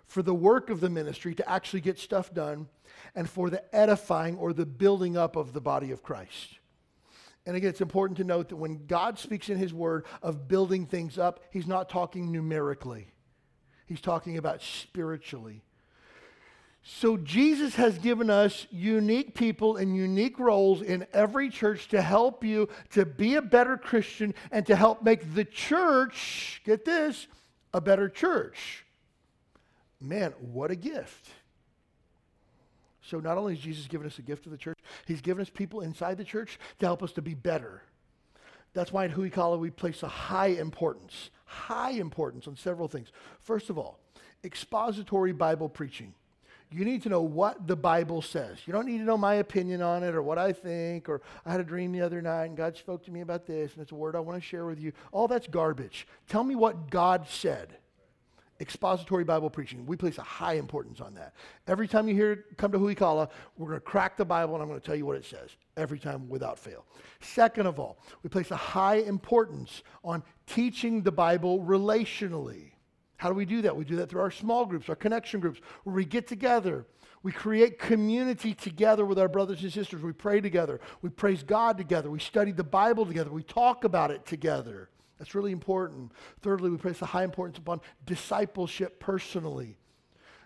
[0.06, 2.68] for the work of the ministry to actually get stuff done,
[3.14, 6.58] and for the edifying or the building up of the body of Christ.
[7.46, 10.86] And again, it's important to note that when God speaks in His Word of building
[10.86, 13.08] things up, He's not talking numerically,
[13.86, 15.62] He's talking about spiritually.
[16.86, 22.44] So Jesus has given us unique people and unique roles in every church to help
[22.44, 27.26] you to be a better Christian and to help make the church, get this,
[27.72, 28.83] a better church.
[30.04, 31.30] Man, what a gift.
[33.02, 35.50] So not only has Jesus given us a gift of the church, he's given us
[35.50, 37.82] people inside the church to help us to be better.
[38.72, 43.12] That's why at Huikala we place a high importance, high importance on several things.
[43.40, 43.98] First of all,
[44.42, 46.14] expository Bible preaching.
[46.70, 48.58] You need to know what the Bible says.
[48.66, 51.52] You don't need to know my opinion on it or what I think or I
[51.52, 53.92] had a dream the other night and God spoke to me about this and it's
[53.92, 54.92] a word I want to share with you.
[55.12, 56.08] All that's garbage.
[56.28, 57.76] Tell me what God said
[58.64, 59.84] expository Bible preaching.
[59.84, 61.34] We place a high importance on that.
[61.66, 64.68] Every time you hear come to Huikala, we're going to crack the Bible and I'm
[64.68, 66.86] going to tell you what it says every time without fail.
[67.20, 72.70] Second of all, we place a high importance on teaching the Bible relationally.
[73.18, 73.76] How do we do that?
[73.76, 76.86] We do that through our small groups, our connection groups, where we get together.
[77.22, 80.02] We create community together with our brothers and sisters.
[80.02, 80.80] We pray together.
[81.02, 82.10] We praise God together.
[82.10, 83.30] We study the Bible together.
[83.30, 84.88] We talk about it together.
[85.24, 86.12] That's really important.
[86.42, 89.78] Thirdly, we place a high importance upon discipleship personally.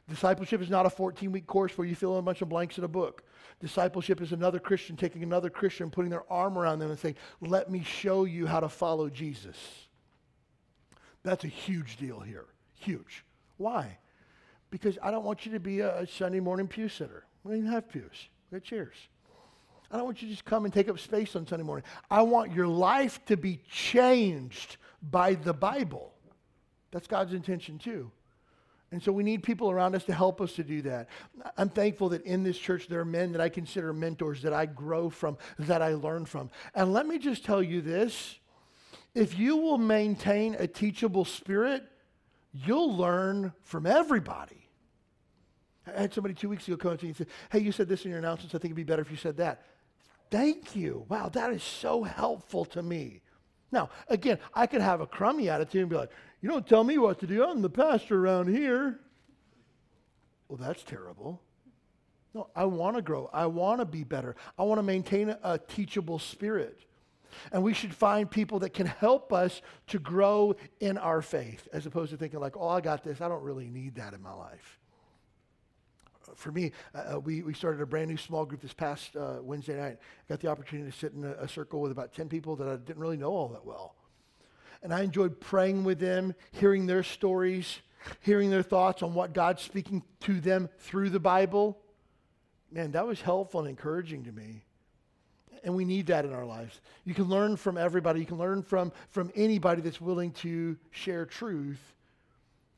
[0.09, 2.79] Discipleship is not a 14 week course where you fill in a bunch of blanks
[2.79, 3.25] in a book.
[3.59, 7.73] Discipleship is another Christian taking another Christian, putting their arm around them and saying, Let
[7.73, 9.57] me show you how to follow Jesus.
[11.25, 12.47] That's a huge deal here.
[12.75, 13.25] Huge.
[13.57, 13.99] Why?
[14.71, 17.25] Because I don't want you to be a Sunday morning pew sitter.
[17.43, 18.95] We don't even have pews, we have chairs.
[19.91, 21.85] I don't want you to just come and take up space on Sunday morning.
[22.11, 26.13] I want your life to be changed by the Bible.
[26.91, 28.11] That's God's intention too.
[28.91, 31.09] And so we need people around us to help us to do that.
[31.59, 34.65] I'm thankful that in this church there are men that I consider mentors that I
[34.65, 36.51] grow from, that I learn from.
[36.75, 38.39] And let me just tell you this
[39.15, 41.85] if you will maintain a teachable spirit,
[42.53, 44.69] you'll learn from everybody.
[45.87, 47.89] I had somebody two weeks ago come up to me and say, Hey, you said
[47.89, 48.55] this in your announcements.
[48.55, 49.63] I think it'd be better if you said that.
[50.31, 51.05] Thank you.
[51.09, 53.23] Wow, that is so helpful to me.
[53.71, 56.11] Now, again, I could have a crummy attitude and be like,
[56.41, 57.45] you don't tell me what to do.
[57.45, 59.01] I'm the pastor around here.
[60.49, 61.43] Well, that's terrible.
[62.35, 63.29] No, I want to grow.
[63.33, 64.37] I want to be better.
[64.59, 66.79] I want to maintain a, teachable spirit.
[67.53, 71.85] And we should find people that can help us to grow in our faith, as
[71.85, 73.21] opposed to thinking, like, oh, I got this.
[73.21, 74.78] I don't really need that in my life.
[76.35, 79.37] For me, uh, uh we, we started a brand new small group this past uh,
[79.43, 79.99] Wednesday night.
[80.01, 82.69] I got the opportunity to sit in a, a circle with about 10 people that
[82.69, 83.95] I didn't really know all that well.
[84.83, 87.81] And I enjoyed praying with them, hearing their stories,
[88.21, 91.79] hearing their thoughts on what God's speaking to them through the Bible.
[92.71, 94.63] Man, that was helpful and encouraging to me.
[95.65, 96.81] And we need that in our lives.
[97.05, 98.21] You can learn from everybody.
[98.21, 101.81] You can learn from, from anybody that's willing to share truth.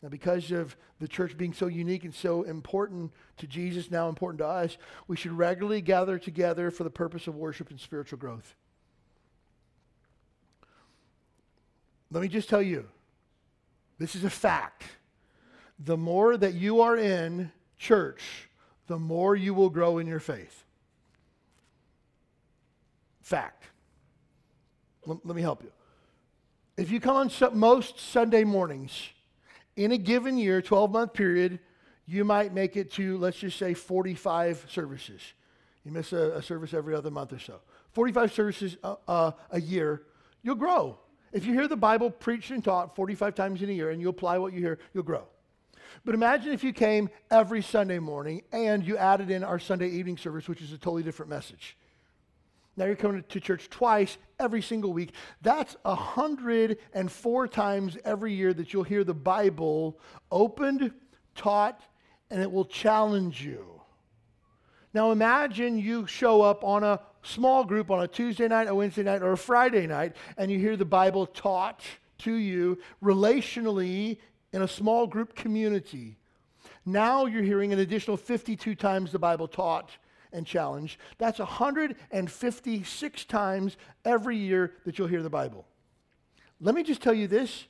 [0.03, 4.39] Now, because of the church being so unique and so important to Jesus, now important
[4.39, 8.55] to us, we should regularly gather together for the purpose of worship and spiritual growth.
[12.11, 12.87] Let me just tell you
[13.99, 14.85] this is a fact.
[15.79, 18.49] The more that you are in church,
[18.87, 20.65] the more you will grow in your faith.
[23.23, 23.65] Fact.
[25.07, 25.71] L- let me help you.
[26.77, 29.11] If you come on su- most Sunday mornings,
[29.77, 31.59] in a given year, 12 month period,
[32.07, 35.21] you might make it to, let's just say, 45 services.
[35.85, 37.61] You miss a, a service every other month or so.
[37.93, 40.03] 45 services uh, uh, a year,
[40.43, 40.99] you'll grow.
[41.33, 44.09] If you hear the Bible preached and taught 45 times in a year and you
[44.09, 45.25] apply what you hear, you'll grow.
[46.05, 50.17] But imagine if you came every Sunday morning and you added in our Sunday evening
[50.17, 51.77] service, which is a totally different message.
[52.81, 55.13] Now you're coming to church twice every single week.
[55.43, 60.01] That's 104 times every year that you'll hear the Bible
[60.33, 60.91] opened,
[61.35, 61.83] taught,
[62.31, 63.83] and it will challenge you.
[64.95, 69.03] Now imagine you show up on a small group on a Tuesday night, a Wednesday
[69.03, 71.83] night, or a Friday night, and you hear the Bible taught
[72.21, 74.17] to you relationally
[74.55, 76.17] in a small group community.
[76.87, 79.91] Now you're hearing an additional 52 times the Bible taught
[80.33, 80.99] and challenged.
[81.19, 85.67] That's 156 times every year that you'll hear the Bible.
[86.61, 87.65] Let me just tell you this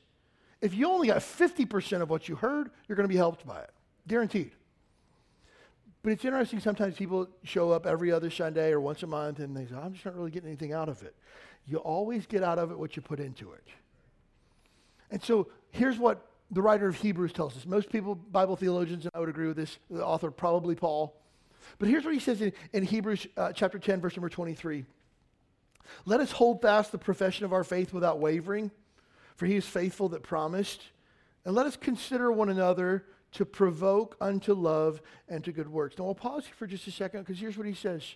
[0.61, 3.61] if you only got 50% of what you heard, you're going to be helped by
[3.61, 3.71] it.
[4.07, 4.53] Guaranteed.
[6.03, 9.57] But it's interesting, sometimes people show up every other Sunday or once a month and
[9.57, 11.15] they say, I'm just not really getting anything out of it.
[11.67, 13.65] You always get out of it what you put into it.
[15.11, 17.67] And so here's what the writer of Hebrews tells us.
[17.67, 21.20] Most people, Bible theologians, and I would agree with this, the author, probably Paul.
[21.79, 24.85] But here's what he says in, in Hebrews uh, chapter 10, verse number 23.
[26.05, 28.71] Let us hold fast the profession of our faith without wavering,
[29.37, 30.83] for he is faithful that promised.
[31.45, 35.99] And let us consider one another to provoke unto love and to good works.
[35.99, 38.15] Now, I'll pause here for just a second because here's what he says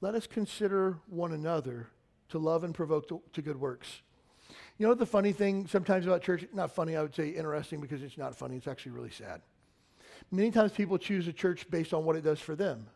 [0.00, 1.88] Let us consider one another
[2.30, 4.02] to love and provoke to, to good works.
[4.78, 6.46] You know the funny thing sometimes about church?
[6.52, 8.56] Not funny, I would say interesting because it's not funny.
[8.56, 9.40] It's actually really sad.
[10.30, 12.86] Many times people choose a church based on what it does for them.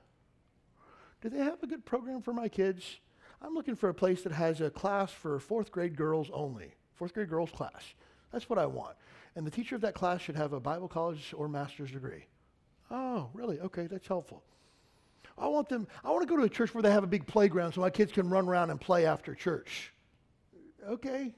[1.20, 2.98] Do they have a good program for my kids?
[3.40, 7.14] I'm looking for a place that has a class for fourth grade girls only, fourth
[7.14, 7.94] grade girls class.
[8.32, 8.96] That's what I want
[9.34, 12.26] and the teacher of that class should have a Bible college or master's degree.
[12.90, 13.58] Oh, really?
[13.60, 14.42] Okay, that's helpful.
[15.38, 17.26] I want them, I want to go to a church where they have a big
[17.26, 19.92] playground so my kids can run around and play after church.
[20.86, 21.34] Okay,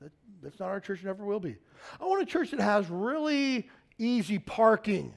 [0.00, 1.56] that, that's not our church, never will be.
[2.00, 5.12] I want a church that has really easy parking.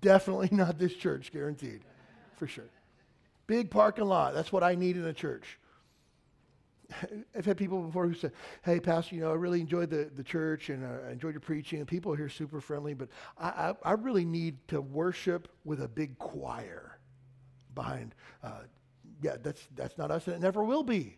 [0.00, 1.80] Definitely not this church, guaranteed,
[2.36, 2.70] for sure.
[3.46, 5.58] Big parking lot, that's what I need in a church.
[7.36, 8.32] I've had people before who said,
[8.64, 11.40] "Hey, Pastor, you know, I really enjoyed the, the church and uh, I enjoyed your
[11.40, 15.82] preaching, and people here super friendly, but I, I, I, really need to worship with
[15.82, 16.98] a big choir
[17.74, 18.60] behind." Uh,
[19.22, 21.16] yeah, that's that's not us, and it never will be.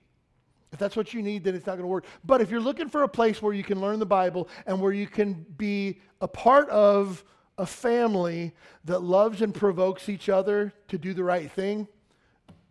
[0.72, 2.04] If that's what you need, then it's not going to work.
[2.24, 4.92] But if you're looking for a place where you can learn the Bible and where
[4.92, 7.22] you can be a part of
[7.56, 8.52] a family
[8.84, 11.86] that loves and provokes each other to do the right thing,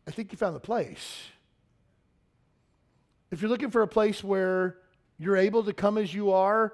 [0.07, 1.23] I think you found the place.
[3.31, 4.77] If you're looking for a place where
[5.17, 6.73] you're able to come as you are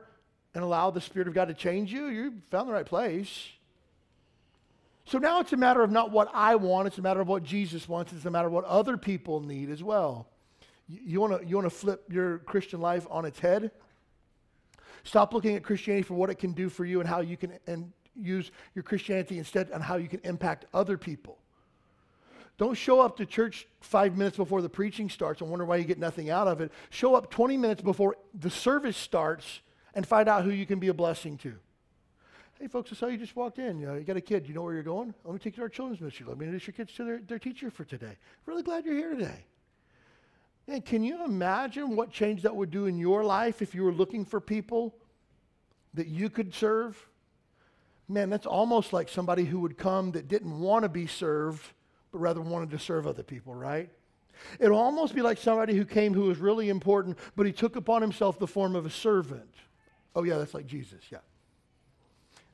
[0.53, 3.47] and allow the Spirit of God to change you, you found the right place.
[5.05, 7.43] So now it's a matter of not what I want, it's a matter of what
[7.43, 10.27] Jesus wants, it's a matter of what other people need as well.
[10.87, 13.71] You, want to you wanna flip your Christian life on its head?
[15.03, 17.53] Stop looking at Christianity for what it can do for you and how you can
[17.67, 17.93] and
[18.23, 21.37] use your Christianity instead on how you can impact other people.
[22.57, 25.85] Don't show up to church five minutes before the preaching starts and wonder why you
[25.85, 26.71] get nothing out of it.
[26.89, 29.61] Show up 20 minutes before the service starts
[29.93, 31.55] and find out who you can be a blessing to.
[32.59, 33.79] Hey, folks, I saw you just walked in.
[33.79, 34.45] You, know, you got a kid.
[34.45, 35.13] You know where you're going?
[35.23, 36.25] Let me take you to our children's ministry.
[36.27, 38.17] Let me introduce your kids to their, their teacher for today.
[38.45, 39.45] Really glad you're here today.
[40.67, 43.93] And can you imagine what change that would do in your life if you were
[43.93, 44.93] looking for people
[45.93, 47.08] that you could serve?
[48.09, 51.63] Man, that's almost like somebody who would come that didn't want to be served
[52.11, 53.89] but rather wanted to serve other people, right?
[54.59, 58.01] It'll almost be like somebody who came who was really important, but he took upon
[58.01, 59.53] himself the form of a servant.
[60.15, 61.19] Oh, yeah, that's like Jesus, yeah.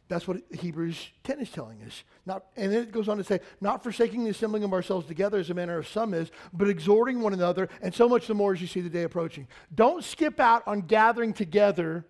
[0.07, 2.03] That's what Hebrews 10 is telling us.
[2.25, 5.39] Not, and then it goes on to say, not forsaking the assembling of ourselves together
[5.39, 8.53] as a manner of some is, but exhorting one another, and so much the more
[8.53, 9.47] as you see the day approaching.
[9.73, 12.05] Don't skip out on gathering together,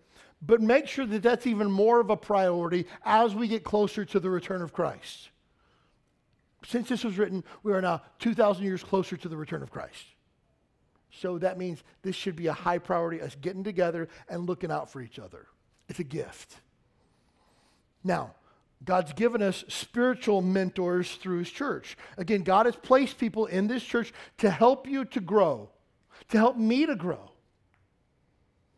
[0.46, 4.20] but make sure that that's even more of a priority as we get closer to
[4.20, 5.30] the return of Christ.
[6.66, 10.06] Since this was written, we are now 2,000 years closer to the return of Christ.
[11.12, 14.92] So that means this should be a high priority, us getting together and looking out
[14.92, 15.48] for each other.
[15.88, 16.58] It's a gift.
[18.04, 18.34] Now,
[18.84, 21.98] God's given us spiritual mentors through his church.
[22.18, 25.70] Again, God has placed people in this church to help you to grow,
[26.30, 27.32] to help me to grow.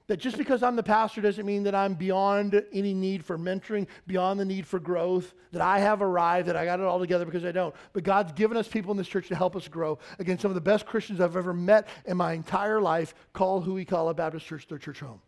[0.08, 3.88] That just because I'm the pastor doesn't mean that I'm beyond any need for mentoring,
[4.08, 7.26] beyond the need for growth, that I have arrived, that I got it all together
[7.26, 7.76] because I don't.
[7.92, 10.00] But God's given us people in this church to help us grow.
[10.18, 14.16] Again, some of the best Christians I've ever met in my entire life call Huikala
[14.16, 15.20] Baptist church their church home.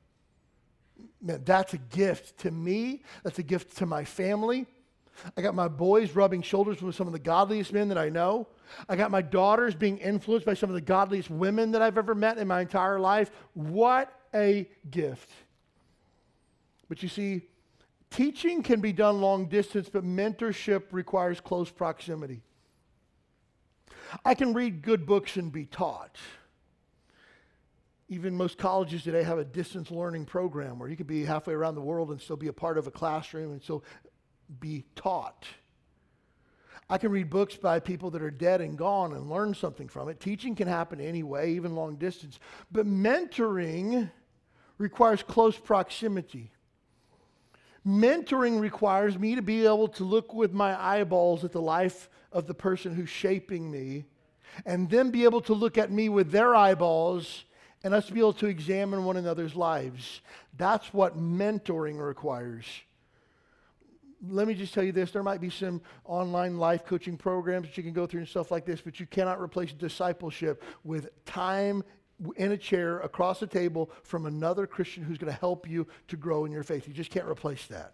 [1.22, 3.04] Man, that's a gift to me.
[3.24, 4.66] That's a gift to my family.
[5.36, 8.48] I got my boys rubbing shoulders with some of the godliest men that I know.
[8.88, 12.16] I got my daughters being influenced by some of the godliest women that I've ever
[12.16, 13.32] met in my entire life.
[13.54, 15.30] What a gift.
[16.88, 17.44] But you see,
[18.10, 22.42] teaching can be done long distance, but mentorship requires close proximity.
[24.26, 26.18] I can read good books and be taught.
[28.08, 31.76] Even most colleges today have a distance learning program where you could be halfway around
[31.76, 33.84] the world and still be a part of a classroom and still
[34.60, 35.46] be taught.
[36.90, 40.10] I can read books by people that are dead and gone and learn something from
[40.10, 40.20] it.
[40.20, 42.40] Teaching can happen anyway, even long distance.
[42.72, 44.10] But mentoring
[44.80, 46.52] requires close proximity.
[47.86, 52.48] Mentoring requires me to be able to look with my eyeballs at the life of
[52.48, 54.06] the person who's shaping me
[54.66, 57.46] and then be able to look at me with their eyeballs
[57.84, 60.22] and us be able to examine one another's lives.
[60.58, 62.66] That's what mentoring requires.
[64.28, 67.78] Let me just tell you this there might be some online life coaching programs that
[67.78, 71.84] you can go through and stuff like this, but you cannot replace discipleship with time
[72.36, 76.18] in a chair across a table from another Christian who's going to help you to
[76.18, 76.88] grow in your faith.
[76.88, 77.94] You just can't replace that.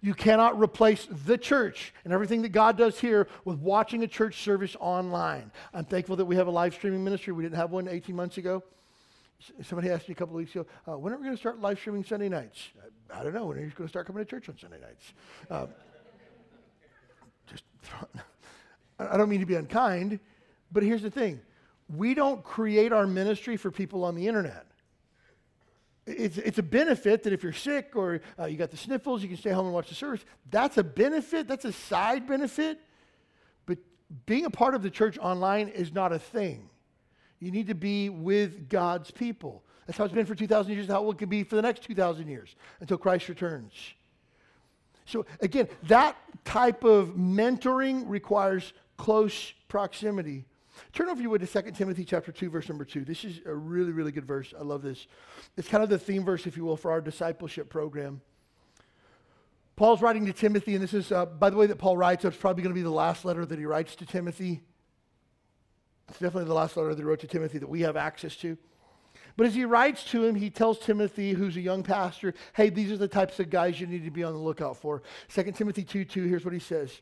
[0.00, 4.42] You cannot replace the church and everything that God does here with watching a church
[4.42, 5.50] service online.
[5.74, 7.32] I'm thankful that we have a live streaming ministry.
[7.32, 8.62] We didn't have one 18 months ago.
[9.62, 11.60] Somebody asked me a couple of weeks ago, uh, when are we going to start
[11.60, 12.68] live streaming Sunday nights?
[13.12, 13.46] I, I, don't know.
[13.46, 15.12] When are you going to start coming to church on Sunday nights?
[15.50, 15.66] Uh,
[17.48, 17.64] just,
[18.98, 20.20] I don't mean to be unkind,
[20.70, 21.40] but here's the thing
[21.94, 24.66] we don't create our ministry for people on the internet.
[26.06, 29.28] It's, it's a benefit that if you're sick or uh, you got the sniffles, you
[29.28, 30.24] can stay home and watch the service.
[30.50, 32.78] That's a benefit, that's a side benefit.
[33.66, 33.78] But
[34.26, 36.70] being a part of the church online is not a thing.
[37.40, 39.62] You need to be with God's people.
[39.86, 42.26] That's how it's been for 2,000 years, how it could be for the next 2,000
[42.26, 43.72] years until Christ returns.
[45.06, 50.44] So, again, that type of mentoring requires close proximity
[50.92, 53.04] Turn over you would to 2 Timothy chapter 2, verse number 2.
[53.04, 54.54] This is a really, really good verse.
[54.58, 55.06] I love this.
[55.56, 58.20] It's kind of the theme verse, if you will, for our discipleship program.
[59.76, 62.36] Paul's writing to Timothy, and this is, uh, by the way, that Paul writes, it's
[62.36, 64.60] probably going to be the last letter that he writes to Timothy.
[66.08, 68.58] It's definitely the last letter that he wrote to Timothy that we have access to.
[69.36, 72.90] But as he writes to him, he tells Timothy, who's a young pastor, hey, these
[72.90, 75.02] are the types of guys you need to be on the lookout for.
[75.32, 77.00] 2 Timothy 2 2, here's what he says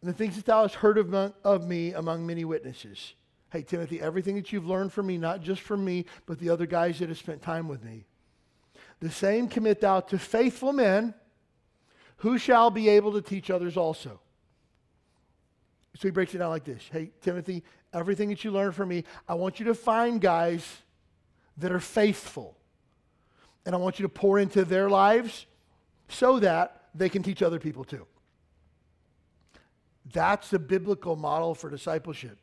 [0.00, 3.14] and the things that thou hast heard of, of me among many witnesses.
[3.50, 6.66] Hey, Timothy, everything that you've learned from me, not just from me, but the other
[6.66, 8.04] guys that have spent time with me,
[9.00, 11.14] the same commit thou to faithful men
[12.18, 14.20] who shall be able to teach others also.
[15.94, 19.04] So he breaks it down like this Hey, Timothy, everything that you learned from me,
[19.28, 20.64] I want you to find guys
[21.56, 22.56] that are faithful.
[23.66, 25.46] And I want you to pour into their lives
[26.08, 28.06] so that they can teach other people too.
[30.12, 32.38] That's the biblical model for discipleship.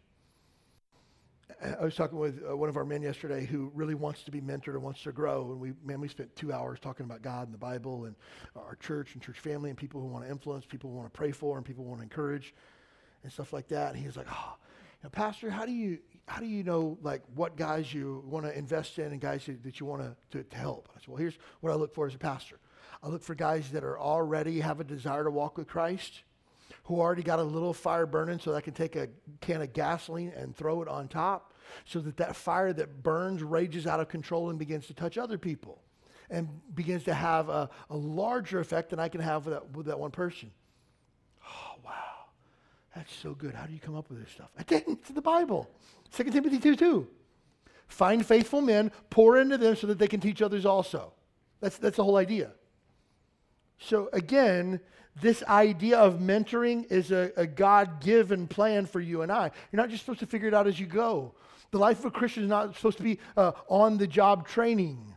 [1.64, 4.42] I was talking with uh, one of our men yesterday who really wants to be
[4.42, 5.52] mentored and wants to grow.
[5.52, 8.16] And we, man, we spent two hours talking about God and the Bible and
[8.56, 11.18] our church and church family and people who want to influence, people who want to
[11.18, 12.54] pray for, and people who want to encourage
[13.24, 13.92] and stuff like that.
[13.92, 14.56] And he was like, oh,
[15.02, 18.46] you know, Pastor, how do you, how do you know like what guys you want
[18.46, 20.90] to invest in and guys that you want to, to help?
[20.96, 22.60] I said, well, here's what I look for as a pastor.
[23.02, 26.24] I look for guys that are already have a desire to walk with Christ
[26.86, 29.10] who already got a little fire burning so that I can take a
[29.42, 33.88] can of gasoline and throw it on top so that that fire that burns rages
[33.88, 35.82] out of control and begins to touch other people
[36.30, 39.86] and begins to have a, a larger effect than I can have with that, with
[39.88, 40.52] that one person.
[41.44, 41.92] Oh, wow.
[42.96, 43.54] That's so good.
[43.56, 44.50] How do you come up with this stuff?
[44.58, 45.00] I didn't.
[45.00, 45.70] It's in the Bible.
[46.12, 47.08] 2 Timothy 2 2.
[47.88, 51.14] Find faithful men, pour into them so that they can teach others also.
[51.62, 52.52] That's, that's the whole idea.
[53.78, 54.80] So, again,
[55.22, 59.52] this idea of mentoring is a, a God given plan for you and I.
[59.72, 61.34] You're not just supposed to figure it out as you go.
[61.72, 65.16] The life of a Christian is not supposed to be uh, on the job training.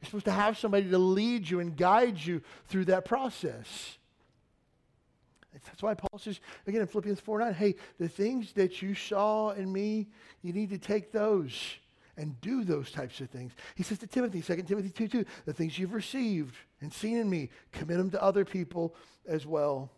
[0.00, 3.98] You're supposed to have somebody to lead you and guide you through that process.
[5.52, 9.50] That's why Paul says, again in Philippians 4 9, hey, the things that you saw
[9.50, 10.08] in me,
[10.42, 11.58] you need to take those
[12.16, 13.52] and do those types of things.
[13.74, 17.28] He says to Timothy, 2 Timothy 2 2, the things you've received and seen in
[17.28, 18.94] me, commit them to other people
[19.26, 19.90] as well.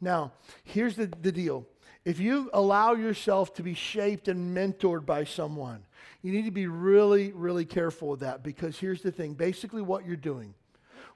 [0.00, 0.32] Now,
[0.64, 1.66] here's the, the deal.
[2.04, 5.84] If you allow yourself to be shaped and mentored by someone,
[6.22, 10.06] you need to be really, really careful with that because here's the thing basically, what
[10.06, 10.54] you're doing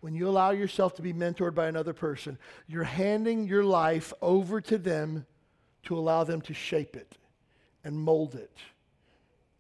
[0.01, 4.61] when you allow yourself to be mentored by another person, you're handing your life over
[4.61, 5.26] to them
[5.84, 7.16] to allow them to shape it
[7.84, 8.57] and mold it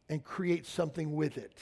[0.08, 1.56] and create something with it.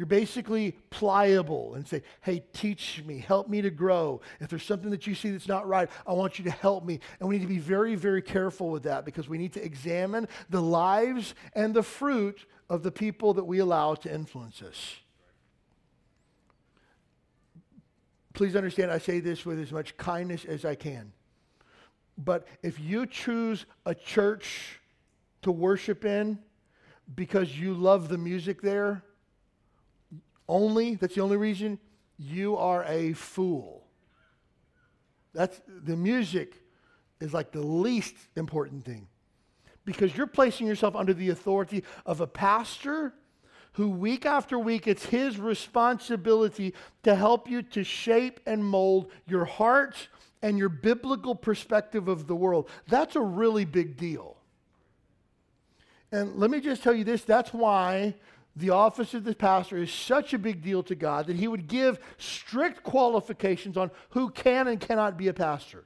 [0.00, 4.22] You're basically pliable and say, hey, teach me, help me to grow.
[4.40, 7.00] If there's something that you see that's not right, I want you to help me.
[7.18, 10.26] And we need to be very, very careful with that because we need to examine
[10.48, 14.96] the lives and the fruit of the people that we allow to influence us.
[18.32, 21.12] Please understand, I say this with as much kindness as I can.
[22.16, 24.80] But if you choose a church
[25.42, 26.38] to worship in
[27.14, 29.04] because you love the music there,
[30.50, 31.78] only, that's the only reason,
[32.18, 33.86] you are a fool.
[35.32, 36.54] That's the music
[37.20, 39.06] is like the least important thing.
[39.84, 43.14] Because you're placing yourself under the authority of a pastor
[43.74, 46.74] who week after week it's his responsibility
[47.04, 50.08] to help you to shape and mold your heart
[50.42, 52.68] and your biblical perspective of the world.
[52.88, 54.36] That's a really big deal.
[56.12, 58.16] And let me just tell you this that's why
[58.60, 61.66] the office of the pastor is such a big deal to God that he would
[61.66, 65.84] give strict qualifications on who can and cannot be a pastor.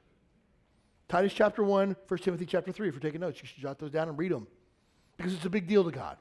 [1.08, 2.88] Titus chapter 1, 1 Timothy chapter 3.
[2.88, 4.46] If you're taking notes, you should jot those down and read them
[5.16, 6.16] because it's a big deal to God.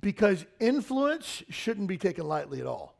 [0.00, 2.96] Because influence shouldn't be taken lightly at all.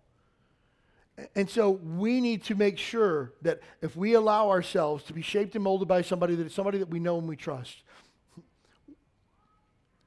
[1.34, 5.54] And so we need to make sure that if we allow ourselves to be shaped
[5.54, 7.82] and molded by somebody that it's somebody that we know and we trust,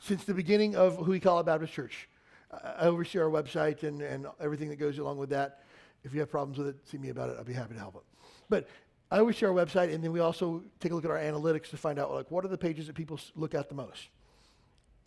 [0.05, 2.07] since the beginning of Huikala Baptist Church.
[2.51, 5.63] I oversee our website and, and everything that goes along with that.
[6.03, 7.37] If you have problems with it, see me about it.
[7.39, 8.03] I'll be happy to help it.
[8.47, 8.67] But
[9.09, 11.77] I oversee our website, and then we also take a look at our analytics to
[11.77, 14.09] find out like what are the pages that people look at the most.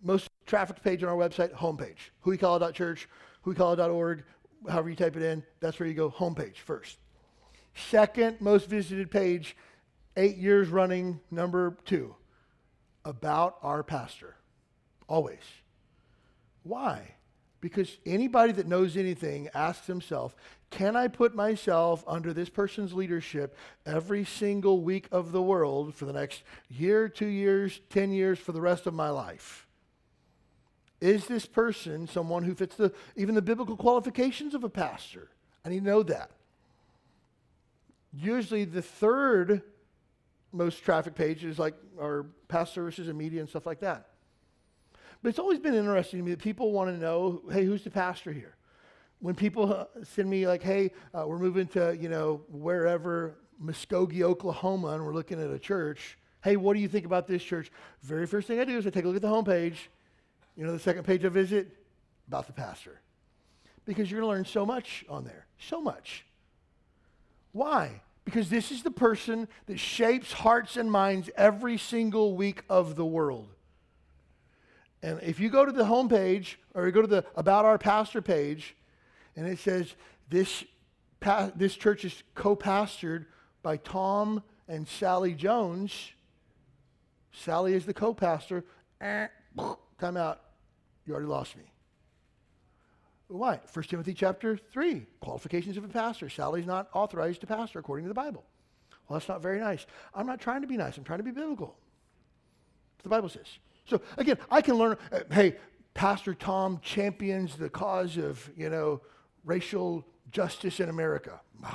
[0.03, 2.11] Most trafficked page on our website, homepage.
[2.25, 3.09] Huikala.church,
[3.47, 4.25] huikala.org,
[4.69, 6.99] however you type it in, that's where you go, homepage first.
[7.75, 9.57] Second most visited page,
[10.17, 12.17] eight years running, number two,
[13.05, 14.35] about our pastor.
[15.09, 15.41] Always.
[16.63, 17.15] Why?
[17.61, 20.37] Because anybody that knows anything asks himself,
[20.71, 23.57] can I put myself under this person's leadership
[23.87, 28.53] every single week of the world for the next year, two years, 10 years, for
[28.53, 29.67] the rest of my life?
[31.01, 35.29] Is this person someone who fits the, even the biblical qualifications of a pastor?
[35.65, 36.31] I need to know that.
[38.13, 39.63] Usually the third
[40.53, 44.09] most traffic page is like our past services and media and stuff like that.
[45.23, 47.91] But it's always been interesting to me that people want to know, hey, who's the
[47.91, 48.55] pastor here?
[49.21, 54.23] When people uh, send me like, hey, uh, we're moving to, you know, wherever, Muskogee,
[54.23, 56.19] Oklahoma, and we're looking at a church.
[56.43, 57.73] Hey, what do you think about this church?
[58.03, 59.77] Very first thing I do is I take a look at the homepage.
[60.57, 61.69] You know, the second page I visit
[62.29, 63.01] about the pastor.
[63.85, 65.47] Because you're going to learn so much on there.
[65.59, 66.25] So much.
[67.53, 68.03] Why?
[68.25, 73.07] Because this is the person that shapes hearts and minds every single week of the
[73.07, 73.49] world.
[75.03, 78.21] And if you go to the homepage or you go to the About Our Pastor
[78.21, 78.77] page,
[79.37, 79.95] and it says
[80.29, 80.65] this,
[81.21, 83.27] pa- this church is co pastored
[83.63, 86.13] by Tom and Sally Jones,
[87.33, 88.65] Sally is the co pastor.
[89.01, 89.29] Eh,
[90.01, 90.41] time out.
[91.07, 91.65] You already lost me.
[93.29, 93.61] Why?
[93.73, 96.29] 1 Timothy chapter 3, qualifications of a pastor.
[96.29, 98.45] Sally's not authorized to pastor according to the Bible.
[99.09, 99.87] Well, that's not very nice.
[100.15, 101.77] I'm not trying to be nice, I'm trying to be biblical.
[103.03, 103.47] the Bible says.
[103.89, 105.57] So again, I can learn, uh, hey,
[105.95, 109.01] Pastor Tom champions the cause of, you know,
[109.45, 111.41] racial justice in America.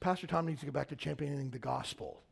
[0.00, 2.22] Pastor Tom needs to go back to championing the gospel.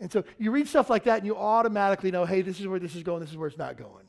[0.00, 2.78] And so you read stuff like that and you automatically know, hey, this is where
[2.78, 4.06] this is going, this is where it's not going.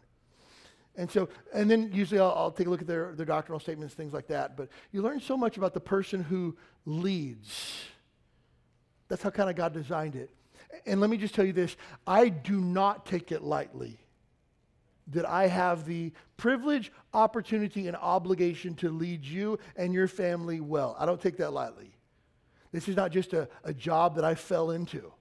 [0.95, 3.95] And so, and then usually I'll, I'll take a look at their, their doctrinal statements,
[3.95, 4.55] things like that.
[4.55, 6.55] But you learn so much about the person who
[6.85, 7.85] leads
[9.07, 10.29] That's how kind of God designed it.
[10.85, 13.99] And let me just tell you this I do not take it lightly
[15.11, 20.95] that I have the privilege, opportunity, and obligation to lead you and your family well.
[20.99, 21.95] I don't take that lightly.
[22.71, 25.11] This is not just a, a job that I fell into.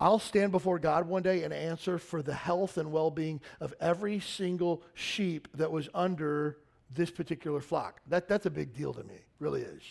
[0.00, 3.72] I'll stand before God one day and answer for the health and well being of
[3.80, 6.58] every single sheep that was under
[6.92, 8.00] this particular flock.
[8.08, 9.82] That, that's a big deal to me, really is.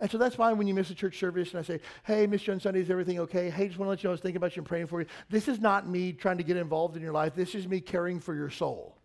[0.00, 2.46] And so that's why when you miss a church service and I say, hey, missed
[2.46, 3.50] you on Sunday, is everything okay?
[3.50, 5.00] Hey, just want to let you know I was thinking about you and praying for
[5.00, 5.06] you.
[5.28, 7.34] This is not me trying to get involved in your life.
[7.34, 8.96] This is me caring for your soul.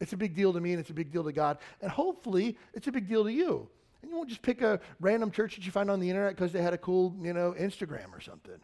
[0.00, 1.58] It's a big deal to me and it's a big deal to God.
[1.80, 3.68] And hopefully it's a big deal to you.
[4.02, 6.52] And you won't just pick a random church that you find on the internet because
[6.52, 8.58] they had a cool, you know, Instagram or something.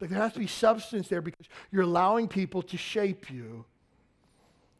[0.00, 3.64] Like there has to be substance there because you're allowing people to shape you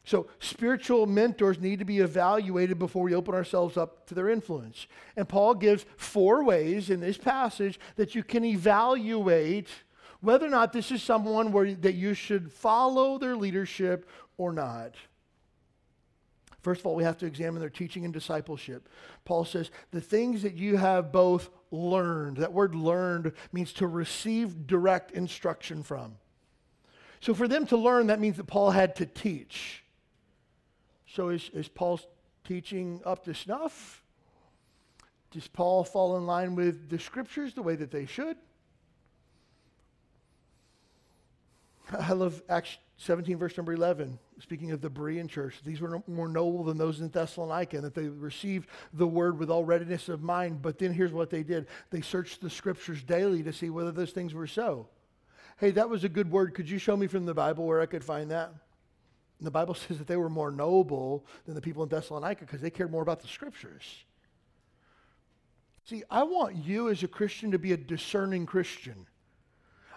[0.08, 4.86] so, spiritual mentors need to be evaluated before we open ourselves up to their influence.
[5.18, 9.68] And Paul gives four ways in this passage that you can evaluate
[10.22, 14.94] whether or not this is someone where, that you should follow their leadership or not.
[16.62, 18.88] First of all, we have to examine their teaching and discipleship.
[19.26, 24.66] Paul says, the things that you have both learned, that word learned means to receive
[24.66, 26.14] direct instruction from.
[27.20, 29.84] So for them to learn, that means that Paul had to teach.
[31.14, 32.06] So is, is Paul's
[32.44, 34.02] teaching up to snuff?
[35.30, 38.36] Does Paul fall in line with the scriptures the way that they should?
[41.98, 45.60] I love Acts 17, verse number 11, speaking of the Berean church.
[45.64, 49.50] These were more noble than those in Thessalonica, and that they received the word with
[49.50, 50.62] all readiness of mind.
[50.62, 54.10] But then here's what they did they searched the scriptures daily to see whether those
[54.10, 54.88] things were so.
[55.58, 56.54] Hey, that was a good word.
[56.54, 58.52] Could you show me from the Bible where I could find that?
[59.38, 62.60] And the Bible says that they were more noble than the people in Thessalonica because
[62.60, 64.04] they cared more about the scriptures.
[65.84, 69.06] See, I want you as a Christian to be a discerning Christian.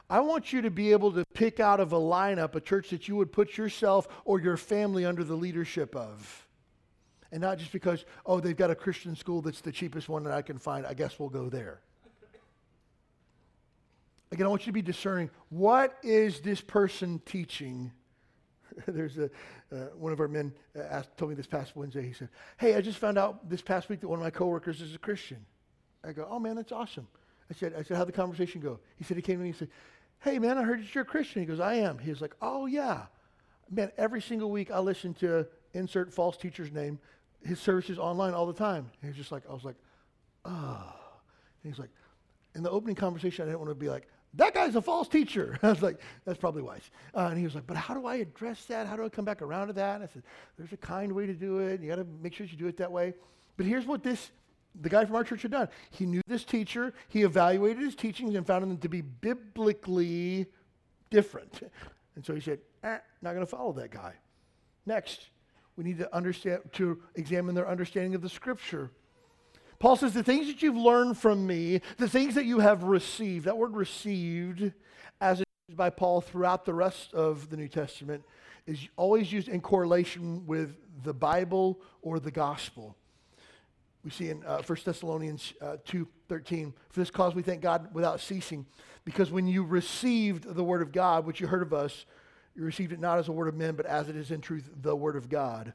[0.10, 3.08] I want you to be able to pick out of a lineup a church that
[3.08, 6.48] you would put yourself or your family under the leadership of.
[7.32, 10.34] And not just because, oh, they've got a Christian school that's the cheapest one that
[10.34, 10.86] I can find.
[10.86, 11.82] I guess we'll go there.
[14.34, 15.30] Again, I want you to be discerning.
[15.50, 17.92] What is this person teaching?
[18.88, 19.26] There's a,
[19.72, 22.76] uh, one of our men uh, asked, told me this past Wednesday, he said, Hey,
[22.76, 25.46] I just found out this past week that one of my coworkers is a Christian.
[26.04, 27.08] I go, Oh, man, that's awesome.
[27.50, 28.80] I said, I said, How'd the conversation go?
[28.96, 29.70] He said, He came to me and he said,
[30.20, 31.42] Hey, man, I heard you're a Christian.
[31.42, 31.98] He goes, I am.
[31.98, 33.04] He was like, Oh, yeah.
[33.70, 37.00] Man, every single week I listen to insert false teacher's name,
[37.44, 38.92] his services online all the time.
[39.02, 39.76] He was just like, I was like,
[40.46, 40.96] Oh.
[41.64, 41.92] And he's like,
[42.56, 45.58] in the opening conversation, I didn't want to be like, that guy's a false teacher.
[45.64, 46.90] I was like, that's probably wise.
[47.14, 48.88] Uh, and he was like, but how do I address that?
[48.88, 49.96] How do I come back around to that?
[49.96, 50.24] And I said,
[50.58, 51.82] there's a kind way to do it.
[51.82, 53.14] You got to make sure you do it that way.
[53.58, 54.32] But here's what this,
[54.82, 55.68] the guy from our church had done.
[55.90, 56.94] He knew this teacher.
[57.10, 60.48] He evaluated his teachings and found them to be biblically
[61.10, 61.70] different.
[62.14, 64.14] And so he said, eh, not going to follow that guy.
[64.86, 65.30] Next,
[65.78, 68.92] we need to understand, to examine their understanding of the scripture.
[69.82, 73.46] Paul says, The things that you've learned from me, the things that you have received,
[73.46, 74.72] that word received,
[75.20, 78.24] as used by Paul throughout the rest of the New Testament,
[78.68, 82.96] is always used in correlation with the Bible or the gospel.
[84.04, 88.20] We see in uh, 1 Thessalonians uh, 2.13, For this cause we thank God without
[88.20, 88.68] ceasing,
[89.04, 92.06] because when you received the word of God, which you heard of us,
[92.56, 94.70] you received it not as a word of men, but as it is in truth
[94.80, 95.74] the word of God.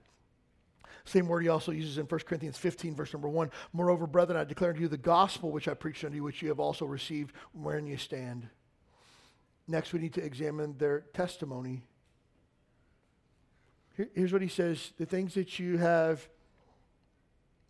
[1.07, 3.51] Same word he also uses in 1 Corinthians 15, verse number 1.
[3.73, 6.49] Moreover, brethren, I declare unto you the gospel which I preached unto you, which you
[6.49, 8.49] have also received, wherein you stand.
[9.69, 11.85] Next, we need to examine their testimony.
[13.97, 16.29] Here, here's what he says the things that you have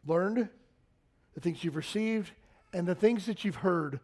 [0.06, 0.48] learned,
[1.34, 2.30] the things you've received,
[2.72, 4.00] and the things that you've heard.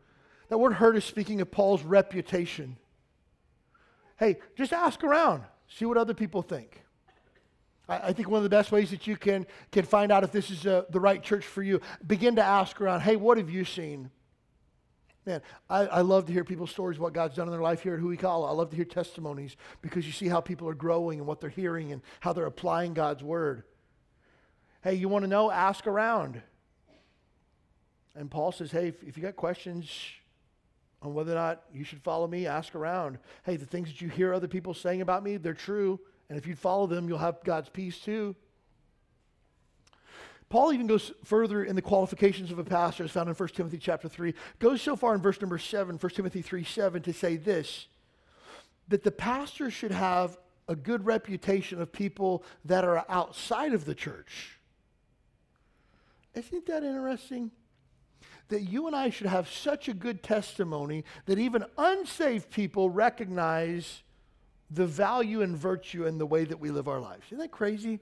[0.51, 2.76] That word heard is speaking of Paul's reputation.
[4.18, 6.82] Hey, just ask around, see what other people think.
[7.89, 10.51] I, think one of the best ways that you can, can find out if this
[10.51, 13.64] is uh, the right church for you, begin to ask around, hey, what have you
[13.64, 14.11] seen?
[15.26, 17.95] Man, I, I, love to hear people's stories, what God's done in their life here
[17.95, 18.49] at Huikala.
[18.49, 21.51] I love to hear testimonies because you see how people are growing and what they're
[21.51, 23.62] hearing and how they're applying God's word.
[24.83, 25.51] Hey, you want to know?
[25.51, 26.43] Ask around.
[28.16, 29.89] And Paul says, hey, if, if you got questions
[31.03, 33.18] on whether or not you should follow me, ask around.
[33.45, 36.01] Hey, the things that you hear other people saying about me, they're true.
[36.33, 38.35] And if you follow them, you'll have God's peace too.
[40.49, 43.76] Paul even goes further in the qualifications of a pastor, as found in 1 Timothy
[43.76, 47.37] chapter 3, goes so far in verse number 7, 1 Timothy 3 7, to say
[47.37, 47.87] this
[48.89, 53.95] that the pastor should have a good reputation of people that are outside of the
[53.95, 54.59] church.
[56.35, 57.51] Isn't that interesting?
[58.49, 64.03] that you and I should have such a good testimony that even unsaved people recognize
[64.73, 67.25] the value and virtue in the way that we live our lives.
[67.29, 68.01] Isn't that crazy?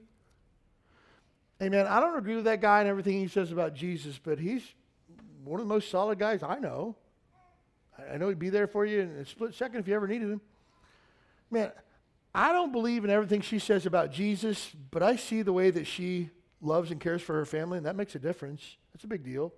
[1.61, 1.85] Amen.
[1.85, 4.63] I don't agree with that guy and everything he says about Jesus, but he's
[5.43, 6.95] one of the most solid guys I know.
[8.11, 10.29] I know he'd be there for you in a split second if you ever needed
[10.29, 10.41] him.
[11.51, 11.71] Man,
[12.33, 15.85] I don't believe in everything she says about Jesus, but I see the way that
[15.85, 16.29] she
[16.61, 18.77] loves and cares for her family, and that makes a difference.
[18.93, 19.53] That's a big deal.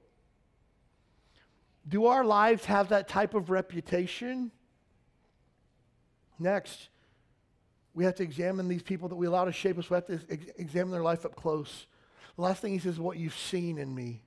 [1.87, 4.51] Do our lives have that type of reputation?
[6.39, 6.89] Next,
[7.93, 9.89] we have to examine these people that we allow to shape us.
[9.89, 11.85] We have to ex- examine their life up close.
[12.35, 14.21] The last thing he says is what you've seen in me.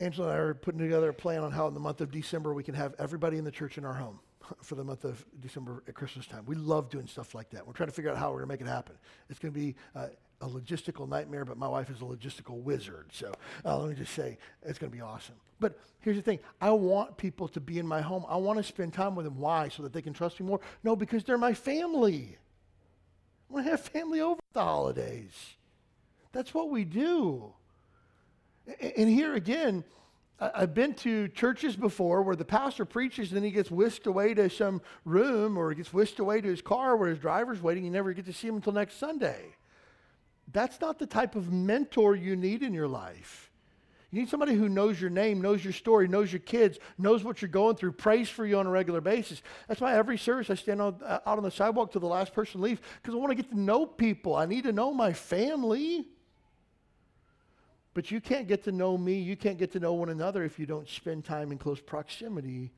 [0.00, 2.54] Angela and I are putting together a plan on how in the month of December
[2.54, 4.20] we can have everybody in the church in our home
[4.62, 6.44] for the month of December at Christmas time.
[6.46, 7.66] We love doing stuff like that.
[7.66, 8.96] We're trying to figure out how we're going to make it happen.
[9.28, 10.06] It's going to be uh,
[10.40, 13.06] a logistical nightmare, but my wife is a logistical wizard.
[13.12, 13.32] So
[13.64, 15.34] uh, let me just say, it's going to be awesome.
[15.58, 18.24] But here's the thing I want people to be in my home.
[18.28, 19.38] I want to spend time with them.
[19.38, 19.68] Why?
[19.68, 20.60] So that they can trust me more?
[20.82, 22.38] No, because they're my family.
[23.48, 25.56] I want to have family over the holidays.
[26.32, 27.52] That's what we do.
[28.96, 29.84] And here again,
[30.40, 34.32] I've been to churches before where the pastor preaches and then he gets whisked away
[34.34, 37.84] to some room or he gets whisked away to his car where his driver's waiting.
[37.84, 39.56] You never get to see him until next Sunday.
[40.52, 43.50] That's not the type of mentor you need in your life.
[44.10, 47.40] You need somebody who knows your name, knows your story, knows your kids, knows what
[47.40, 49.40] you're going through, prays for you on a regular basis.
[49.68, 52.60] That's why every service I stand uh, out on the sidewalk till the last person
[52.60, 54.34] leaves because I want to get to know people.
[54.34, 56.08] I need to know my family.
[57.94, 60.58] But you can't get to know me, you can't get to know one another if
[60.58, 62.72] you don't spend time in close proximity.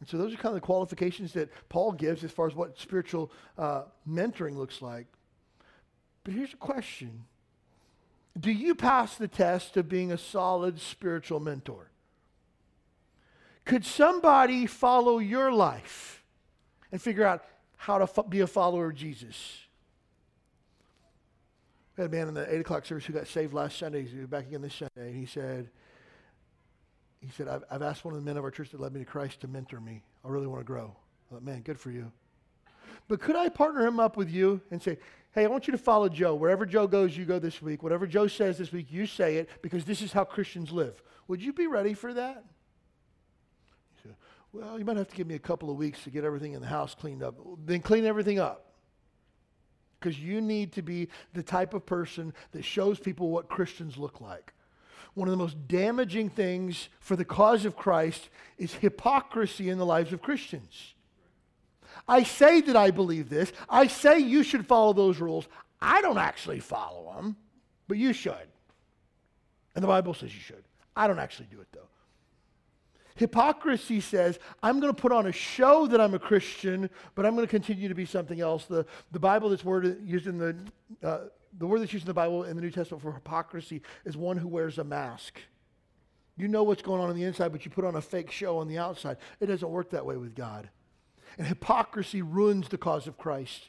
[0.00, 2.78] And so those are kind of the qualifications that Paul gives as far as what
[2.78, 5.06] spiritual uh, mentoring looks like.
[6.24, 7.24] But here's a question
[8.38, 11.90] Do you pass the test of being a solid spiritual mentor?
[13.64, 16.22] Could somebody follow your life
[16.92, 17.44] and figure out
[17.76, 19.58] how to be a follower of Jesus?
[21.96, 24.02] We had a man in the 8 o'clock service who got saved last Sunday.
[24.02, 25.08] He's back again this Sunday.
[25.10, 25.70] And he said,
[27.20, 29.00] he said, I've, I've asked one of the men of our church that led me
[29.00, 30.02] to Christ to mentor me.
[30.24, 30.94] I really want to grow.
[31.30, 32.10] I thought, man, good for you.
[33.08, 34.98] But could I partner him up with you and say,
[35.34, 36.34] hey, I want you to follow Joe.
[36.34, 37.82] Wherever Joe goes, you go this week.
[37.82, 41.02] Whatever Joe says this week, you say it because this is how Christians live.
[41.28, 42.44] Would you be ready for that?
[44.52, 46.60] Well, you might have to give me a couple of weeks to get everything in
[46.60, 47.34] the house cleaned up.
[47.66, 48.74] Then clean everything up
[49.98, 54.20] because you need to be the type of person that shows people what Christians look
[54.20, 54.52] like.
[55.14, 59.86] One of the most damaging things for the cause of Christ is hypocrisy in the
[59.86, 60.93] lives of Christians.
[62.06, 63.52] I say that I believe this.
[63.68, 65.46] I say you should follow those rules.
[65.80, 67.36] I don't actually follow them,
[67.88, 68.48] but you should.
[69.74, 70.64] And the Bible says you should.
[70.96, 71.88] I don't actually do it though.
[73.16, 77.36] Hypocrisy says, I'm going to put on a show that I'm a Christian, but I'm
[77.36, 78.64] going to continue to be something else.
[78.64, 80.56] The, the Bible that's word used in the,
[81.02, 81.18] uh,
[81.58, 84.36] the word that's used in the Bible in the New Testament for hypocrisy is one
[84.36, 85.38] who wears a mask.
[86.36, 88.58] You know what's going on on the inside, but you put on a fake show
[88.58, 89.18] on the outside.
[89.38, 90.68] It doesn't work that way with God.
[91.38, 93.68] And hypocrisy ruins the cause of Christ.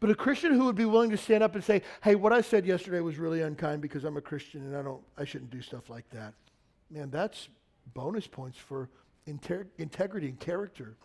[0.00, 2.40] But a Christian who would be willing to stand up and say, "Hey, what I
[2.40, 5.60] said yesterday was really unkind because I'm a Christian and I don't I shouldn't do
[5.60, 6.34] stuff like that."
[6.90, 7.48] Man, that's
[7.94, 8.88] bonus points for
[9.26, 10.96] inter- integrity and character.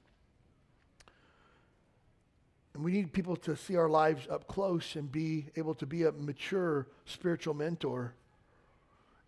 [2.73, 6.03] And we need people to see our lives up close and be able to be
[6.03, 8.13] a mature spiritual mentor.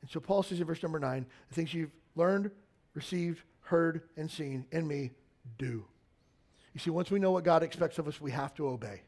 [0.01, 2.51] And so Paul says in verse number nine, the things you've learned,
[2.93, 5.11] received, heard, and seen in me,
[5.57, 5.83] do.
[6.73, 9.01] You see, once we know what God expects of us, we have to obey.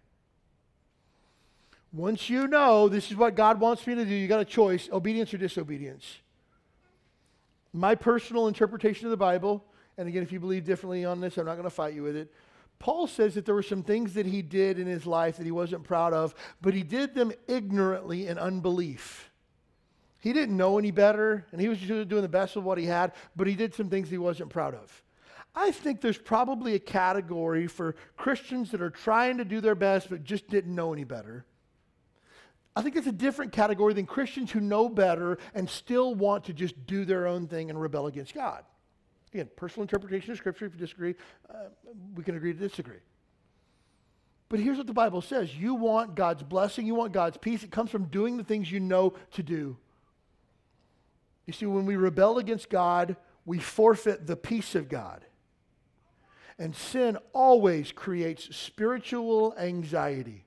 [1.93, 4.89] Once you know this is what God wants me to do, you got a choice
[4.91, 6.19] obedience or disobedience
[7.73, 9.63] my personal interpretation of the Bible,
[9.97, 12.15] and again, if you believe differently on this, I'm not going to fight you with
[12.15, 12.33] it.
[12.79, 15.51] Paul says that there were some things that he did in his life that he
[15.51, 19.29] wasn't proud of, but he did them ignorantly in unbelief.
[20.19, 22.85] He didn't know any better, and he was just doing the best of what he
[22.85, 25.03] had, but he did some things he wasn't proud of.
[25.53, 30.09] I think there's probably a category for Christians that are trying to do their best
[30.09, 31.45] but just didn't know any better.
[32.75, 36.53] I think it's a different category than Christians who know better and still want to
[36.53, 38.63] just do their own thing and rebel against God.
[39.33, 40.65] Again, personal interpretation of Scripture.
[40.65, 41.15] If you disagree,
[41.49, 41.69] uh,
[42.15, 42.99] we can agree to disagree.
[44.47, 47.63] But here's what the Bible says you want God's blessing, you want God's peace.
[47.63, 49.77] It comes from doing the things you know to do.
[51.45, 55.25] You see, when we rebel against God, we forfeit the peace of God.
[56.61, 60.45] And sin always creates spiritual anxiety.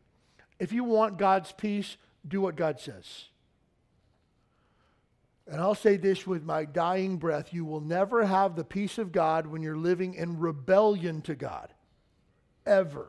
[0.60, 1.96] If you want God's peace,
[2.28, 3.24] do what God says.
[5.48, 9.10] And I'll say this with my dying breath you will never have the peace of
[9.10, 11.74] God when you're living in rebellion to God.
[12.64, 13.08] Ever.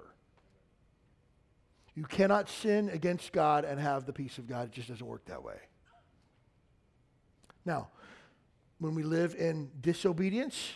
[1.93, 4.69] You cannot sin against God and have the peace of God.
[4.69, 5.59] It just doesn't work that way.
[7.65, 7.89] Now,
[8.79, 10.71] when we live in disobedience,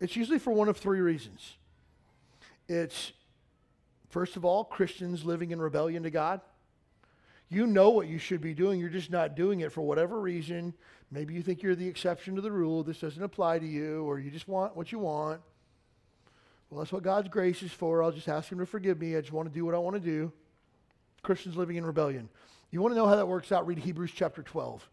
[0.00, 1.56] it's usually for one of three reasons.
[2.68, 3.12] It's,
[4.08, 6.40] first of all, Christians living in rebellion to God.
[7.48, 10.72] You know what you should be doing, you're just not doing it for whatever reason.
[11.10, 14.20] Maybe you think you're the exception to the rule, this doesn't apply to you, or
[14.20, 15.40] you just want what you want.
[16.70, 18.02] Well, that's what God's grace is for.
[18.02, 19.16] I'll just ask Him to forgive me.
[19.16, 20.32] I just want to do what I want to do.
[21.22, 22.28] Christians living in rebellion.
[22.70, 23.66] You want to know how that works out?
[23.66, 24.88] Read Hebrews chapter 12.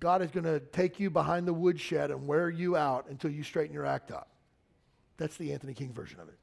[0.00, 3.42] God is going to take you behind the woodshed and wear you out until you
[3.42, 4.31] straighten your act up.
[5.22, 6.34] That's the Anthony King version of it.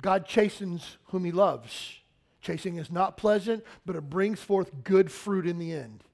[0.00, 1.98] God chastens whom he loves.
[2.40, 6.04] Chasing is not pleasant, but it brings forth good fruit in the end.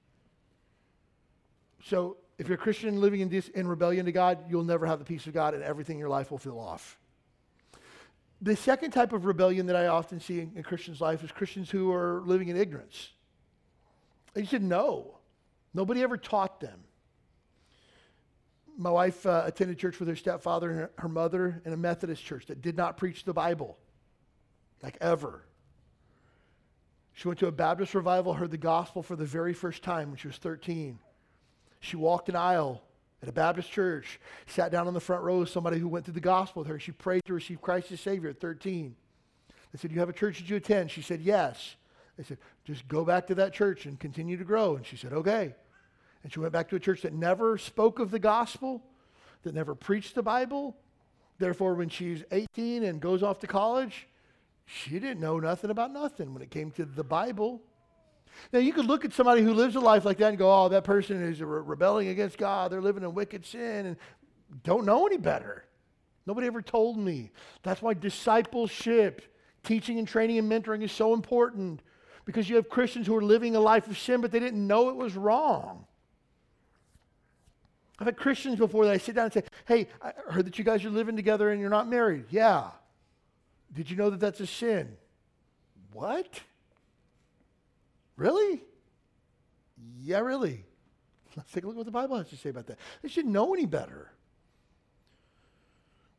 [1.84, 5.04] So if you're a Christian living in, in rebellion to God, you'll never have the
[5.04, 6.98] peace of God and everything in your life will feel off.
[8.40, 11.68] The second type of rebellion that I often see in, in Christians' life is Christians
[11.68, 13.10] who are living in ignorance.
[14.32, 15.18] They just didn't know.
[15.74, 16.80] Nobody ever taught them.
[18.80, 22.24] My wife uh, attended church with her stepfather and her, her mother in a Methodist
[22.24, 23.76] church that did not preach the Bible,
[24.82, 25.44] like ever.
[27.12, 30.16] She went to a Baptist revival, heard the gospel for the very first time when
[30.16, 30.98] she was 13.
[31.80, 32.82] She walked an aisle
[33.22, 36.14] at a Baptist church, sat down on the front row with somebody who went through
[36.14, 36.78] the gospel with her.
[36.78, 38.96] She prayed to receive Christ as Savior at 13.
[39.72, 40.90] They said, You have a church that you attend?
[40.90, 41.76] She said, Yes.
[42.16, 44.76] They said, Just go back to that church and continue to grow.
[44.76, 45.54] And she said, Okay.
[46.22, 48.82] And she went back to a church that never spoke of the gospel,
[49.42, 50.76] that never preached the Bible.
[51.38, 54.06] Therefore, when she's 18 and goes off to college,
[54.66, 57.62] she didn't know nothing about nothing when it came to the Bible.
[58.52, 60.68] Now, you could look at somebody who lives a life like that and go, oh,
[60.68, 62.70] that person is re- rebelling against God.
[62.70, 63.96] They're living in wicked sin and
[64.62, 65.64] don't know any better.
[66.26, 67.30] Nobody ever told me.
[67.62, 71.80] That's why discipleship, teaching and training and mentoring is so important
[72.24, 74.90] because you have Christians who are living a life of sin, but they didn't know
[74.90, 75.86] it was wrong.
[78.00, 80.64] I've had Christians before that I sit down and say, Hey, I heard that you
[80.64, 82.24] guys are living together and you're not married.
[82.30, 82.70] Yeah.
[83.72, 84.96] Did you know that that's a sin?
[85.92, 86.40] What?
[88.16, 88.62] Really?
[90.02, 90.64] Yeah, really.
[91.36, 92.78] Let's take a look at what the Bible has to say about that.
[93.02, 94.10] They should know any better.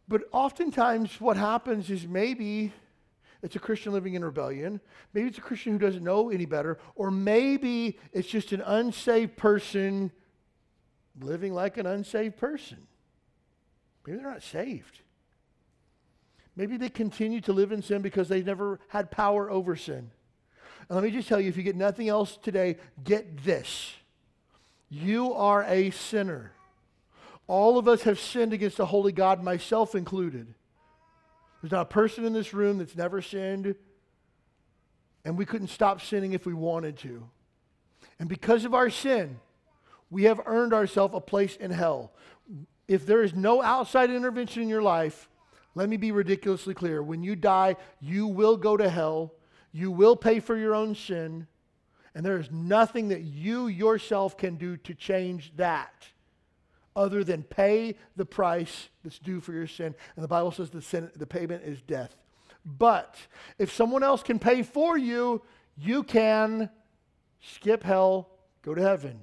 [0.08, 2.74] But oftentimes, what happens is maybe
[3.42, 4.82] it's a Christian living in rebellion.
[5.14, 6.78] Maybe it's a Christian who doesn't know any better.
[6.96, 10.12] Or maybe it's just an unsaved person
[11.20, 12.78] living like an unsaved person.
[14.05, 14.99] Maybe they're not saved.
[16.55, 20.12] Maybe they continue to live in sin because they never had power over sin.
[20.89, 23.93] And let me just tell you if you get nothing else today, get this.
[24.89, 26.51] You are a sinner.
[27.47, 30.53] All of us have sinned against the holy God, myself included.
[31.62, 33.76] There's not a person in this room that's never sinned,
[35.24, 37.30] and we couldn't stop sinning if we wanted to.
[38.20, 39.39] And because of our sin,
[40.12, 42.14] we have earned ourselves a place in hell.
[42.88, 45.30] If there is no outside intervention in your life,
[45.74, 47.01] let me be ridiculously clear.
[47.01, 49.34] When you die, you will go to hell
[49.72, 51.47] you will pay for your own sin,
[52.14, 56.07] and there is nothing that you yourself can do to change that
[56.93, 59.95] other than pay the price that's due for your sin.
[60.16, 62.16] And the Bible says the, sin, the payment is death.
[62.66, 63.16] But
[63.57, 65.41] if someone else can pay for you,
[65.78, 66.70] you can
[67.39, 68.30] skip hell,
[68.62, 69.22] go to heaven.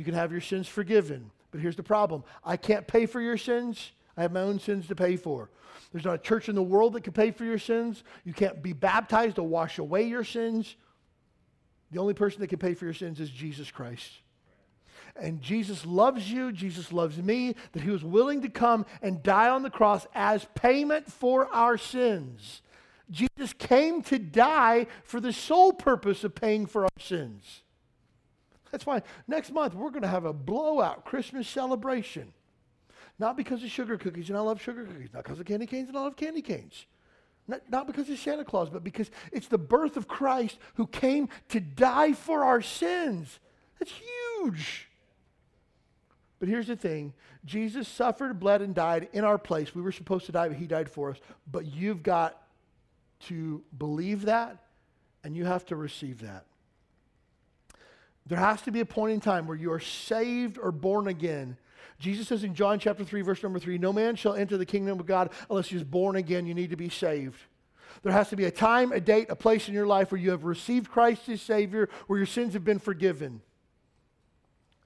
[0.00, 1.30] You can have your sins forgiven.
[1.50, 4.88] But here's the problem I can't pay for your sins, I have my own sins
[4.88, 5.50] to pay for.
[5.92, 8.02] There's not a church in the world that can pay for your sins.
[8.24, 10.74] You can't be baptized to wash away your sins.
[11.90, 14.10] The only person that can pay for your sins is Jesus Christ.
[15.16, 19.50] And Jesus loves you, Jesus loves me, that he was willing to come and die
[19.50, 22.62] on the cross as payment for our sins.
[23.10, 27.64] Jesus came to die for the sole purpose of paying for our sins.
[28.70, 32.32] That's why next month we're going to have a blowout Christmas celebration.
[33.18, 35.10] Not because of sugar cookies, and I love sugar cookies.
[35.12, 36.86] Not because of candy canes, and I love candy canes.
[37.46, 41.28] Not, not because of Santa Claus, but because it's the birth of Christ who came
[41.48, 43.38] to die for our sins.
[43.78, 44.88] That's huge.
[46.38, 47.12] But here's the thing
[47.44, 49.74] Jesus suffered, bled, and died in our place.
[49.74, 51.18] We were supposed to die, but he died for us.
[51.50, 52.40] But you've got
[53.26, 54.64] to believe that,
[55.24, 56.46] and you have to receive that.
[58.30, 61.58] There has to be a point in time where you are saved or born again
[62.00, 64.98] Jesus says in John chapter 3, verse number 3, no man shall enter the kingdom
[64.98, 66.46] of God unless he is born again.
[66.46, 67.38] You need to be saved.
[68.02, 70.30] There has to be a time, a date, a place in your life where you
[70.30, 73.42] have received Christ as Savior, where your sins have been forgiven.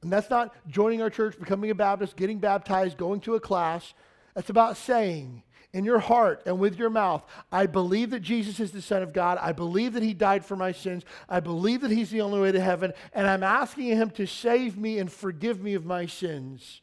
[0.03, 3.95] And that's not joining our church, becoming a Baptist, getting baptized, going to a class.
[4.35, 5.45] That's about saying
[5.75, 9.13] in your heart and with your mouth, I believe that Jesus is the Son of
[9.13, 9.39] God.
[9.43, 11.03] I believe that He died for my sins.
[11.29, 12.93] I believe that He's the only way to heaven.
[13.13, 16.81] And I'm asking Him to save me and forgive me of my sins.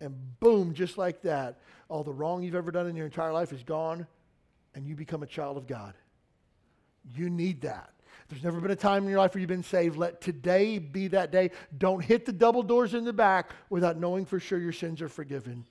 [0.00, 3.52] And boom, just like that, all the wrong you've ever done in your entire life
[3.52, 4.08] is gone,
[4.74, 5.94] and you become a child of God.
[7.14, 7.90] You need that.
[8.28, 9.96] There's never been a time in your life where you've been saved.
[9.96, 11.52] Let today be that day.
[11.78, 15.08] Don't hit the double doors in the back without knowing for sure your sins are
[15.08, 15.66] forgiven.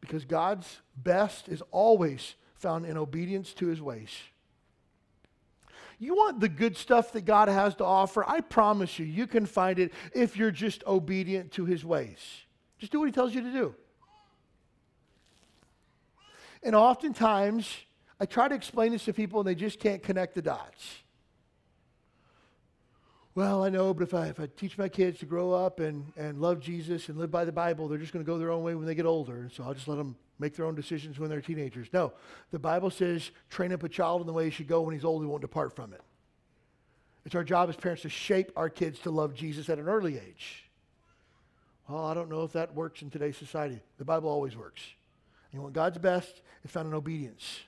[0.00, 4.10] Because God's best is always found in obedience to his ways.
[5.98, 8.24] You want the good stuff that God has to offer?
[8.26, 12.18] I promise you, you can find it if you're just obedient to his ways.
[12.78, 13.74] Just do what he tells you to do.
[16.62, 17.70] And oftentimes,
[18.18, 21.02] I try to explain this to people and they just can't connect the dots
[23.34, 26.12] well, I know, but if I, if I teach my kids to grow up and,
[26.16, 28.64] and love Jesus and live by the Bible, they're just going to go their own
[28.64, 29.48] way when they get older.
[29.54, 31.88] So I'll just let them make their own decisions when they're teenagers.
[31.92, 32.12] No,
[32.50, 34.82] the Bible says train up a child in the way he should go.
[34.82, 36.00] When he's old, he won't depart from it.
[37.24, 40.18] It's our job as parents to shape our kids to love Jesus at an early
[40.18, 40.68] age.
[41.88, 43.80] Well, I don't know if that works in today's society.
[43.98, 44.82] The Bible always works.
[45.52, 47.60] You want God's best, it's found in obedience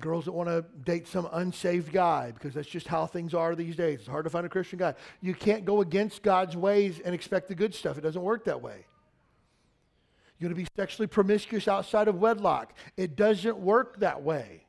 [0.00, 3.76] girls that want to date some unsaved guy because that's just how things are these
[3.76, 4.00] days.
[4.00, 4.94] It's hard to find a Christian guy.
[5.20, 7.98] You can't go against God's ways and expect the good stuff.
[7.98, 8.86] It doesn't work that way.
[10.38, 12.72] You're going to be sexually promiscuous outside of wedlock.
[12.96, 14.64] It doesn't work that way.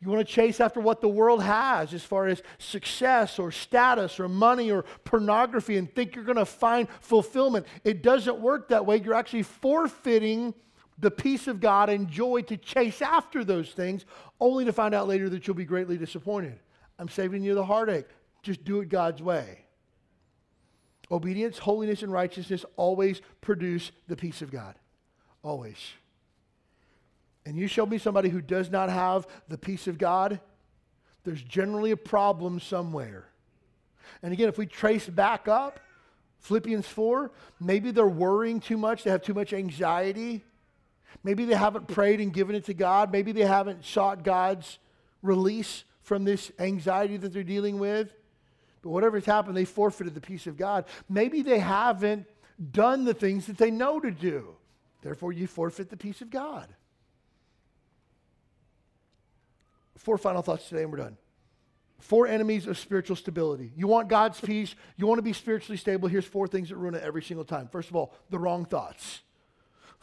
[0.00, 4.18] You want to chase after what the world has as far as success or status
[4.18, 7.66] or money or pornography and think you're going to find fulfillment.
[7.84, 9.00] It doesn't work that way.
[9.00, 10.54] You're actually forfeiting
[11.02, 14.06] the peace of God and joy to chase after those things,
[14.40, 16.58] only to find out later that you'll be greatly disappointed.
[16.98, 18.06] I'm saving you the heartache.
[18.42, 19.64] Just do it God's way.
[21.10, 24.76] Obedience, holiness, and righteousness always produce the peace of God.
[25.42, 25.76] Always.
[27.44, 30.40] And you show me somebody who does not have the peace of God,
[31.24, 33.26] there's generally a problem somewhere.
[34.22, 35.80] And again, if we trace back up,
[36.38, 40.44] Philippians 4, maybe they're worrying too much, they have too much anxiety.
[41.24, 43.12] Maybe they haven't prayed and given it to God.
[43.12, 44.78] Maybe they haven't sought God's
[45.22, 48.12] release from this anxiety that they're dealing with.
[48.82, 50.86] But whatever's happened, they forfeited the peace of God.
[51.08, 52.26] Maybe they haven't
[52.72, 54.56] done the things that they know to do.
[55.02, 56.68] Therefore, you forfeit the peace of God.
[59.96, 61.16] Four final thoughts today, and we're done.
[62.00, 63.70] Four enemies of spiritual stability.
[63.76, 66.08] You want God's peace, you want to be spiritually stable.
[66.08, 67.68] Here's four things that ruin it every single time.
[67.68, 69.20] First of all, the wrong thoughts.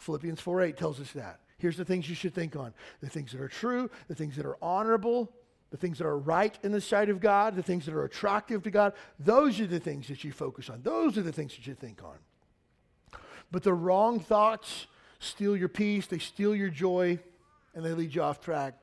[0.00, 1.40] Philippians 4 8 tells us that.
[1.58, 4.46] Here's the things you should think on the things that are true, the things that
[4.46, 5.30] are honorable,
[5.70, 8.62] the things that are right in the sight of God, the things that are attractive
[8.62, 8.94] to God.
[9.18, 10.82] Those are the things that you focus on.
[10.82, 12.16] Those are the things that you think on.
[13.52, 14.86] But the wrong thoughts
[15.18, 17.18] steal your peace, they steal your joy,
[17.74, 18.74] and they lead you off track.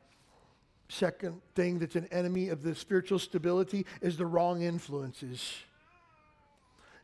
[0.88, 5.54] Second thing that's an enemy of the spiritual stability is the wrong influences.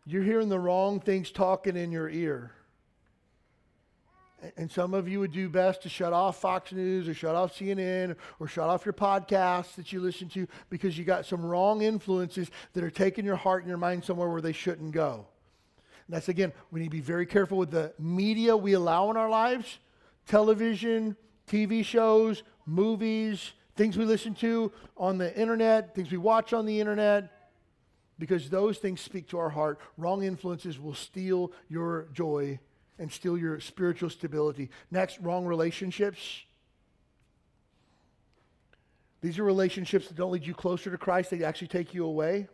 [0.06, 2.52] You're hearing the wrong things talking in your ear.
[4.58, 7.58] And some of you would do best to shut off Fox News or shut off
[7.58, 11.82] CNN or shut off your podcasts that you listen to because you got some wrong
[11.82, 15.26] influences that are taking your heart and your mind somewhere where they shouldn't go.
[16.08, 19.18] And that's again, we need to be very careful with the media we allow in
[19.18, 19.80] our lives
[20.28, 21.18] television,
[21.48, 26.80] TV shows, movies, things we listen to on the internet, things we watch on the
[26.80, 27.50] internet,
[28.20, 29.80] because those things speak to our heart.
[29.98, 32.60] Wrong influences will steal your joy
[33.00, 34.70] and steal your spiritual stability.
[34.92, 36.44] Next, wrong relationships.
[39.22, 42.48] These are relationships that don't lead you closer to Christ, they actually take you away.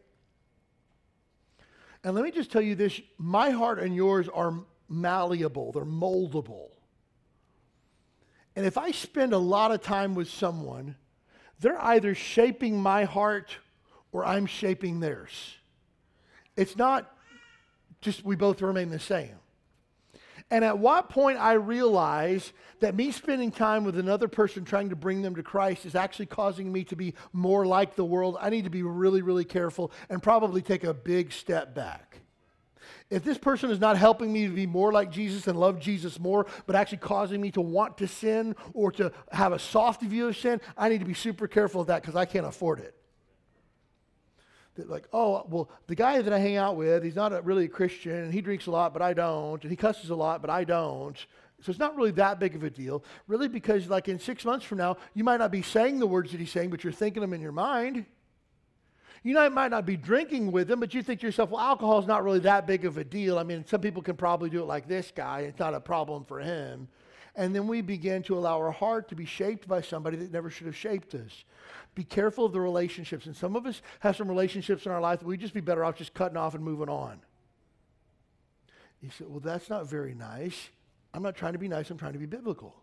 [2.04, 4.54] And let me just tell you this my heart and yours are
[4.88, 6.70] malleable, they're moldable.
[8.56, 10.96] And if I spend a lot of time with someone,
[11.60, 13.58] they're either shaping my heart
[14.12, 15.56] or I'm shaping theirs.
[16.56, 17.16] It's not
[18.02, 19.36] just we both remain the same.
[20.52, 24.96] And at what point I realize that me spending time with another person trying to
[24.96, 28.50] bring them to Christ is actually causing me to be more like the world, I
[28.50, 32.22] need to be really, really careful and probably take a big step back.
[33.12, 36.20] If this person is not helping me to be more like Jesus and love Jesus
[36.20, 40.28] more, but actually causing me to want to sin or to have a soft view
[40.28, 42.99] of sin, I need to be super careful of that because I can't afford it
[44.80, 47.66] that like, oh, well, the guy that I hang out with, he's not a, really
[47.66, 50.42] a Christian, and he drinks a lot, but I don't, and he cusses a lot,
[50.42, 51.18] but I don't.
[51.62, 54.66] So it's not really that big of a deal, really, because like in six months
[54.66, 57.22] from now, you might not be saying the words that he's saying, but you're thinking
[57.22, 58.06] them in your mind.
[59.22, 62.00] You know, might not be drinking with them, but you think to yourself, well, alcohol
[62.00, 63.38] is not really that big of a deal.
[63.38, 65.42] I mean, some people can probably do it like this guy.
[65.42, 66.88] It's not a problem for him.
[67.36, 70.50] And then we begin to allow our heart to be shaped by somebody that never
[70.50, 71.44] should have shaped us.
[71.96, 73.26] Be careful of the relationships.
[73.26, 75.84] And some of us have some relationships in our life that we'd just be better
[75.84, 77.20] off just cutting off and moving on.
[79.02, 80.70] You say, well, that's not very nice.
[81.14, 82.76] I'm not trying to be nice, I'm trying to be biblical.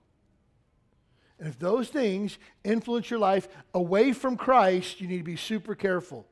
[1.39, 5.75] And if those things influence your life away from Christ, you need to be super
[5.75, 6.27] careful.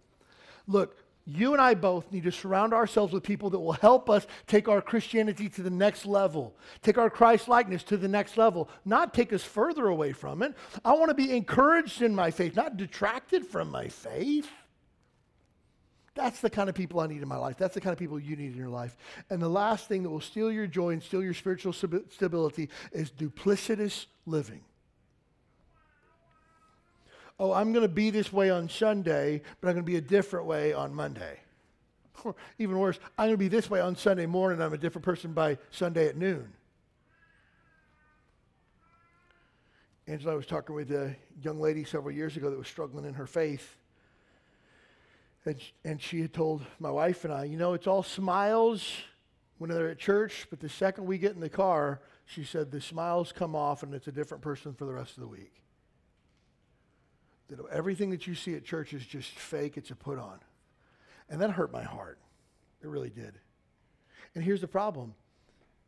[0.66, 0.96] Look,
[1.26, 4.68] you and I both need to surround ourselves with people that will help us take
[4.68, 9.14] our Christianity to the next level, take our Christ likeness to the next level, not
[9.14, 10.54] take us further away from it.
[10.84, 14.50] I want to be encouraged in my faith, not detracted from my faith.
[16.14, 17.56] That's the kind of people I need in my life.
[17.56, 18.96] That's the kind of people you need in your life.
[19.30, 23.10] And the last thing that will steal your joy and steal your spiritual stability is
[23.10, 24.60] duplicitous living
[27.38, 30.00] oh, I'm going to be this way on Sunday, but I'm going to be a
[30.00, 31.40] different way on Monday.
[32.24, 35.04] Or even worse, I'm going to be this way on Sunday morning, I'm a different
[35.04, 36.52] person by Sunday at noon.
[40.06, 43.26] Angela was talking with a young lady several years ago that was struggling in her
[43.26, 43.78] faith.
[45.46, 48.86] And, and she had told my wife and I, you know, it's all smiles
[49.58, 52.80] when they're at church, but the second we get in the car, she said, the
[52.80, 55.63] smiles come off and it's a different person for the rest of the week
[57.48, 60.38] that everything that you see at church is just fake, it's a put on.
[61.28, 62.18] And that hurt my heart.
[62.82, 63.38] It really did.
[64.34, 65.14] And here's the problem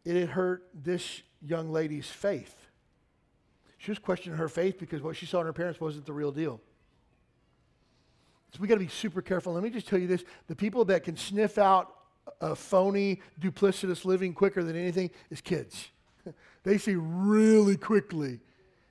[0.05, 2.55] it had hurt this young lady's faith.
[3.79, 6.33] She was questioning her faith because what she saw in her parents wasn't the real
[6.33, 6.61] deal.
[8.53, 9.53] So we got to be super careful.
[9.53, 11.93] Let me just tell you this the people that can sniff out
[12.41, 15.89] a phony, duplicitous living quicker than anything is kids.
[16.65, 18.41] they see really quickly.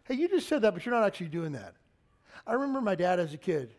[0.05, 1.74] Hey, you just said that, but you're not actually doing that.
[2.46, 3.74] I remember my dad as a kid.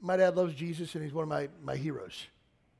[0.00, 2.26] My dad loves Jesus, and he's one of my, my heroes.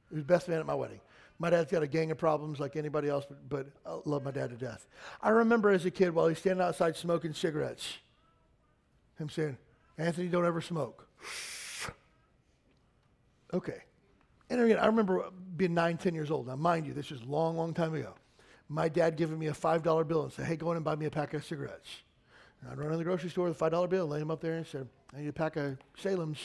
[0.09, 1.01] He was best man at my wedding.
[1.39, 4.31] My dad's got a gang of problems like anybody else, but, but I love my
[4.31, 4.87] dad to death.
[5.23, 7.99] I remember as a kid while he's standing outside smoking cigarettes,
[9.19, 9.57] him saying,
[9.97, 11.09] Anthony, don't ever smoke.
[13.55, 13.83] okay.
[14.51, 16.49] And again, I remember being nine, ten years old.
[16.49, 18.15] Now, mind you, this is a long, long time ago.
[18.69, 21.07] My dad giving me a $5 bill and said, hey, go in and buy me
[21.07, 21.89] a pack of cigarettes.
[22.61, 24.55] And I'd run in the grocery store with a $5 bill, lay him up there
[24.55, 26.39] and said, I need a pack of Salem's.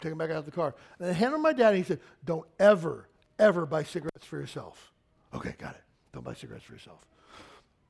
[0.00, 0.74] Take them back out of the car.
[0.98, 3.08] And then hand them my dad, and he said, Don't ever,
[3.38, 4.92] ever buy cigarettes for yourself.
[5.34, 5.82] Okay, got it.
[6.12, 6.98] Don't buy cigarettes for yourself.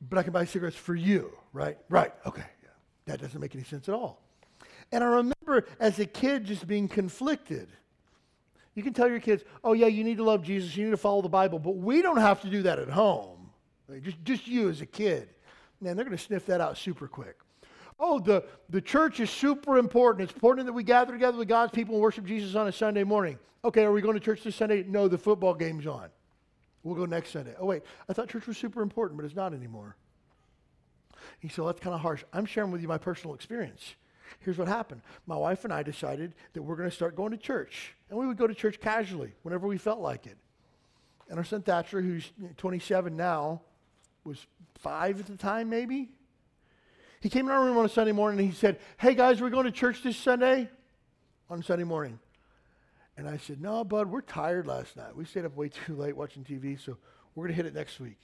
[0.08, 1.78] But I can buy cigarettes for you, right?
[1.88, 2.44] Right, okay.
[2.62, 2.68] Yeah.
[3.06, 4.20] That doesn't make any sense at all.
[4.92, 7.68] And I remember as a kid just being conflicted.
[8.74, 10.96] You can tell your kids, oh, yeah, you need to love Jesus, you need to
[10.96, 13.50] follow the Bible, but we don't have to do that at home.
[14.02, 15.28] Just, just you as a kid.
[15.80, 17.36] Man, they're going to sniff that out super quick
[18.00, 20.24] oh, the, the church is super important.
[20.24, 23.04] It's important that we gather together with God's people and worship Jesus on a Sunday
[23.04, 23.38] morning.
[23.62, 24.82] Okay, are we going to church this Sunday?
[24.82, 26.08] No, the football game's on.
[26.82, 27.54] We'll go next Sunday.
[27.58, 29.96] Oh, wait, I thought church was super important, but it's not anymore.
[31.38, 32.24] He said, that's kind of harsh.
[32.32, 33.94] I'm sharing with you my personal experience.
[34.38, 35.02] Here's what happened.
[35.26, 37.94] My wife and I decided that we're going to start going to church.
[38.08, 40.38] And we would go to church casually whenever we felt like it.
[41.28, 43.60] And our son Thatcher, who's 27 now,
[44.24, 44.46] was
[44.78, 46.10] five at the time, maybe.
[47.20, 49.50] He came in our room on a Sunday morning and he said, Hey guys, we're
[49.50, 50.70] going to church this Sunday
[51.50, 52.18] on Sunday morning.
[53.16, 55.14] And I said, No, bud, we're tired last night.
[55.14, 56.96] We stayed up way too late watching TV, so
[57.34, 58.18] we're going to hit it next week.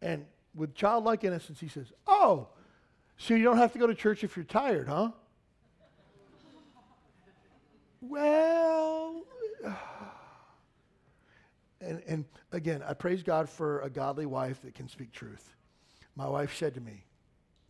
[0.00, 0.24] And
[0.54, 2.48] with childlike innocence, he says, Oh,
[3.18, 5.10] so you don't have to go to church if you're tired, huh?
[8.00, 9.22] well,
[11.80, 15.54] and, and again, I praise God for a godly wife that can speak truth.
[16.14, 17.04] My wife said to me,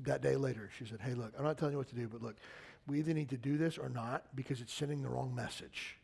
[0.05, 2.23] that day later, she said, Hey, look, I'm not telling you what to do, but
[2.23, 2.37] look,
[2.87, 5.99] we either need to do this or not because it's sending the wrong message.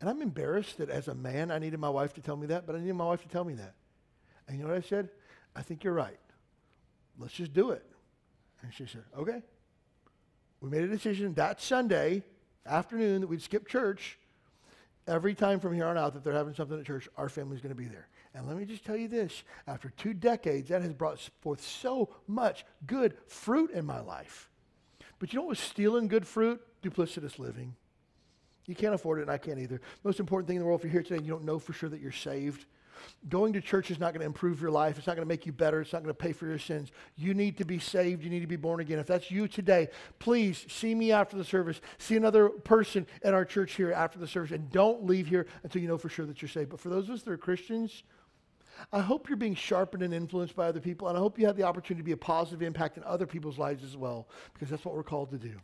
[0.00, 2.66] And I'm embarrassed that as a man, I needed my wife to tell me that,
[2.66, 3.74] but I needed my wife to tell me that.
[4.46, 5.10] And you know what I said?
[5.56, 6.18] I think you're right.
[7.18, 7.84] Let's just do it.
[8.62, 9.42] And she said, Okay.
[10.60, 12.24] We made a decision that Sunday
[12.66, 14.18] afternoon that we'd skip church
[15.06, 17.74] every time from here on out that they're having something at church, our family's going
[17.74, 18.08] to be there.
[18.34, 22.10] And let me just tell you this after two decades, that has brought forth so
[22.26, 24.50] much good fruit in my life.
[25.18, 26.60] But you know what was stealing good fruit?
[26.82, 27.74] Duplicitous living.
[28.66, 29.80] You can't afford it, and I can't either.
[30.04, 31.72] Most important thing in the world, if you're here today and you don't know for
[31.72, 32.66] sure that you're saved,
[33.28, 34.98] going to church is not going to improve your life.
[34.98, 35.80] It's not going to make you better.
[35.80, 36.92] It's not going to pay for your sins.
[37.16, 38.22] You need to be saved.
[38.22, 38.98] You need to be born again.
[38.98, 39.88] If that's you today,
[40.18, 41.80] please see me after the service.
[41.98, 45.80] See another person at our church here after the service, and don't leave here until
[45.80, 46.70] you know for sure that you're saved.
[46.70, 48.02] But for those of us that are Christians,
[48.92, 51.56] I hope you're being sharpened and influenced by other people, and I hope you have
[51.56, 54.84] the opportunity to be a positive impact in other people's lives as well, because that's
[54.84, 55.54] what we're called to do.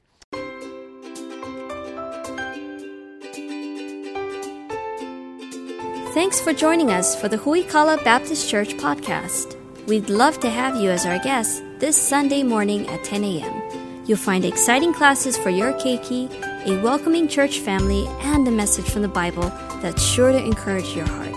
[6.13, 9.57] Thanks for joining us for the Huikala Baptist Church podcast.
[9.87, 14.05] We'd love to have you as our guest this Sunday morning at 10 a.m.
[14.07, 16.31] You'll find exciting classes for your keiki,
[16.67, 19.51] a welcoming church family, and a message from the Bible
[19.81, 21.35] that's sure to encourage your heart.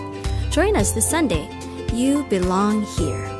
[0.50, 1.57] Join us this Sunday
[1.98, 3.37] you belong here.